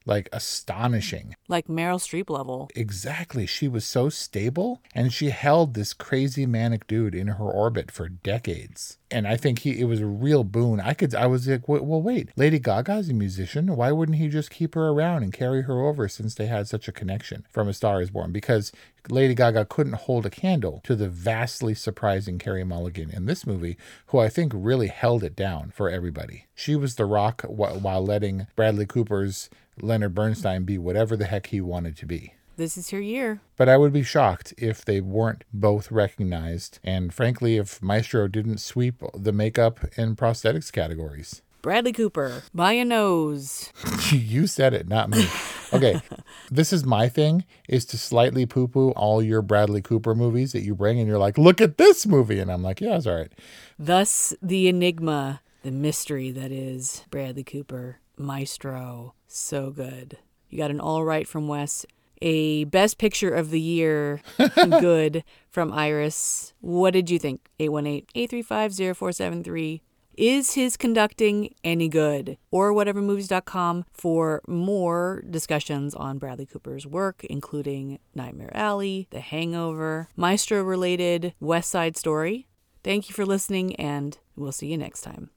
like 0.07 0.29
astonishing. 0.33 1.35
Like 1.49 1.69
Meryl 1.69 2.01
Streep 2.01 2.31
level. 2.31 2.71
Exactly. 2.75 3.47
She 3.47 3.69
was 3.69 3.85
so 3.85 4.09
stable 4.09 4.81
and 4.95 5.13
she 5.13 5.31
held 5.31 5.75
this 5.75 5.93
crazy 5.93 6.47
manic 6.47 6.87
dude 6.87 7.15
in 7.15 7.29
her 7.29 7.45
orbit 7.45 7.91
for 7.91 8.09
decades. 8.09 8.99
And 9.11 9.27
I 9.27 9.37
think 9.37 9.61
he 9.61 9.81
it 9.81 9.85
was 9.85 10.01
a 10.01 10.07
real 10.07 10.45
boon. 10.45 10.81
I 10.81 10.95
could 10.95 11.15
I 11.15 11.27
was 11.27 11.47
like, 11.47 11.69
well, 11.69 11.85
well, 11.85 12.03
wait, 12.03 12.31
Lady 12.37 12.59
Gaga's 12.59 13.09
a 13.09 13.15
musician. 13.15 13.75
Why 13.77 13.93
wouldn't 13.93 14.19
he 14.19 14.29
just 14.29 14.51
keep 14.51 14.75
her 14.75 14.89
around 14.89 15.23
and 15.23 15.33
carry 15.33 15.63
her 15.63 15.81
over 15.81 16.09
since 16.09 16.35
they 16.35 16.47
had 16.47 16.69
such 16.69 16.89
a 16.89 16.93
connection 16.93 17.47
from 17.51 17.69
A 17.69 17.73
Star 17.73 18.01
Is 18.01 18.11
Born? 18.11 18.33
Because 18.33 18.73
Lady 19.09 19.35
Gaga 19.35 19.65
couldn't 19.65 19.95
hold 19.95 20.27
a 20.27 20.31
candle 20.31 20.81
to 20.85 20.95
the 20.95 21.09
vastly 21.09 21.75
surprising 21.75 22.39
Carey 22.39 22.65
Mulligan 22.65 23.11
in 23.11 23.27
this 23.27 23.47
movie, 23.47 23.77
who 24.07 24.19
I 24.19 24.29
think 24.29 24.53
really 24.55 24.89
held 24.89 25.25
it 25.25 25.35
down 25.35 25.71
for 25.71 25.89
everybody. 25.89 26.47
She 26.55 26.77
was 26.77 26.95
the 26.95 27.07
rock 27.07 27.43
while 27.43 28.05
letting 28.05 28.47
Bradley 28.57 28.87
Cooper's 28.87 29.49
Leonard 29.83 30.15
Bernstein 30.15 30.65
be 30.65 30.79
whatever 30.79 31.17
the 31.17 31.27
heck 31.27 31.47
he 31.47 31.61
wanted 31.61 31.97
to 31.99 32.07
be. 32.07 32.35
This 32.57 32.77
is 32.77 32.91
her 32.91 33.01
year. 33.01 33.41
But 33.57 33.69
I 33.69 33.79
would 33.79 33.93
be 33.93 34.03
shocked 34.03 34.53
if 34.59 34.85
they 34.85 35.01
weren't 35.01 35.45
both 35.53 35.91
recognized, 35.91 36.79
and 36.85 37.13
frankly, 37.15 37.57
if 37.57 37.81
Maestro 37.83 38.29
didn't 38.29 38.59
sweep 38.59 39.03
the 39.15 39.33
makeup 39.33 39.81
and 39.97 40.17
prosthetics 40.17 40.71
categories. 40.71 41.41
Bradley 41.63 41.93
Cooper, 41.93 42.43
by 42.55 42.73
a 42.73 42.85
nose. 42.85 43.71
you 44.13 44.47
said 44.47 44.73
it, 44.73 44.89
not 44.89 45.11
me. 45.11 45.27
Okay, 45.73 46.01
this 46.51 46.73
is 46.73 46.85
my 46.85 47.09
thing: 47.09 47.45
is 47.69 47.85
to 47.87 47.99
slightly 47.99 48.47
poo-poo 48.47 48.91
all 48.91 49.23
your 49.23 49.43
Bradley 49.43 49.83
Cooper 49.83 50.15
movies 50.15 50.53
that 50.53 50.63
you 50.63 50.75
bring, 50.75 50.99
and 50.99 51.07
you're 51.07 51.19
like, 51.19 51.37
"Look 51.39 51.61
at 51.61 51.79
this 51.79 52.07
movie," 52.07 52.41
and 52.41 52.51
I'm 52.51 52.63
like, 52.63 52.81
"Yeah, 52.81 52.97
it's 52.97 53.07
all 53.07 53.15
right." 53.15 53.33
Thus, 53.79 54.35
the 54.43 54.69
enigma, 54.69 55.43
the 55.63 55.71
mystery 55.71 56.31
that 56.31 56.51
is 56.51 57.05
Bradley 57.11 57.45
Cooper, 57.45 57.99
Maestro. 58.21 59.15
So 59.27 59.71
good. 59.71 60.19
You 60.49 60.59
got 60.59 60.71
an 60.71 60.81
all 60.81 61.05
right 61.05 61.27
from 61.27 61.49
Wes, 61.49 61.87
a 62.21 62.65
best 62.65 62.99
picture 62.99 63.31
of 63.31 63.51
the 63.51 63.61
year, 63.61 64.21
good 64.55 65.25
from 65.49 65.73
Iris. 65.73 66.53
What 66.61 66.93
did 66.93 67.11
you 67.11 67.19
think? 67.19 67.49
818 67.59 68.07
835 68.15 68.97
0473. 68.97 69.83
Is 70.17 70.53
his 70.53 70.77
conducting 70.77 71.55
any 71.65 71.89
good? 71.89 72.37
Or 72.51 72.75
whatevermovies.com 72.75 73.87
for 73.91 74.43
more 74.47 75.23
discussions 75.31 75.95
on 75.95 76.19
Bradley 76.19 76.45
Cooper's 76.45 76.87
work, 76.87 77.25
including 77.25 78.01
Nightmare 78.15 78.51
Alley, 78.53 79.07
The 79.11 79.21
Hangover, 79.21 80.09
Maestro 80.17 80.63
related 80.63 81.33
West 81.41 81.71
Side 81.71 81.97
Story. 81.97 82.49
Thank 82.85 83.09
you 83.09 83.15
for 83.15 83.25
listening, 83.25 83.77
and 83.77 84.19
we'll 84.37 84.53
see 84.53 84.67
you 84.67 84.77
next 84.77 85.03
time. 85.03 85.31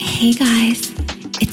Hey 0.00 0.32
guys, 0.32 0.90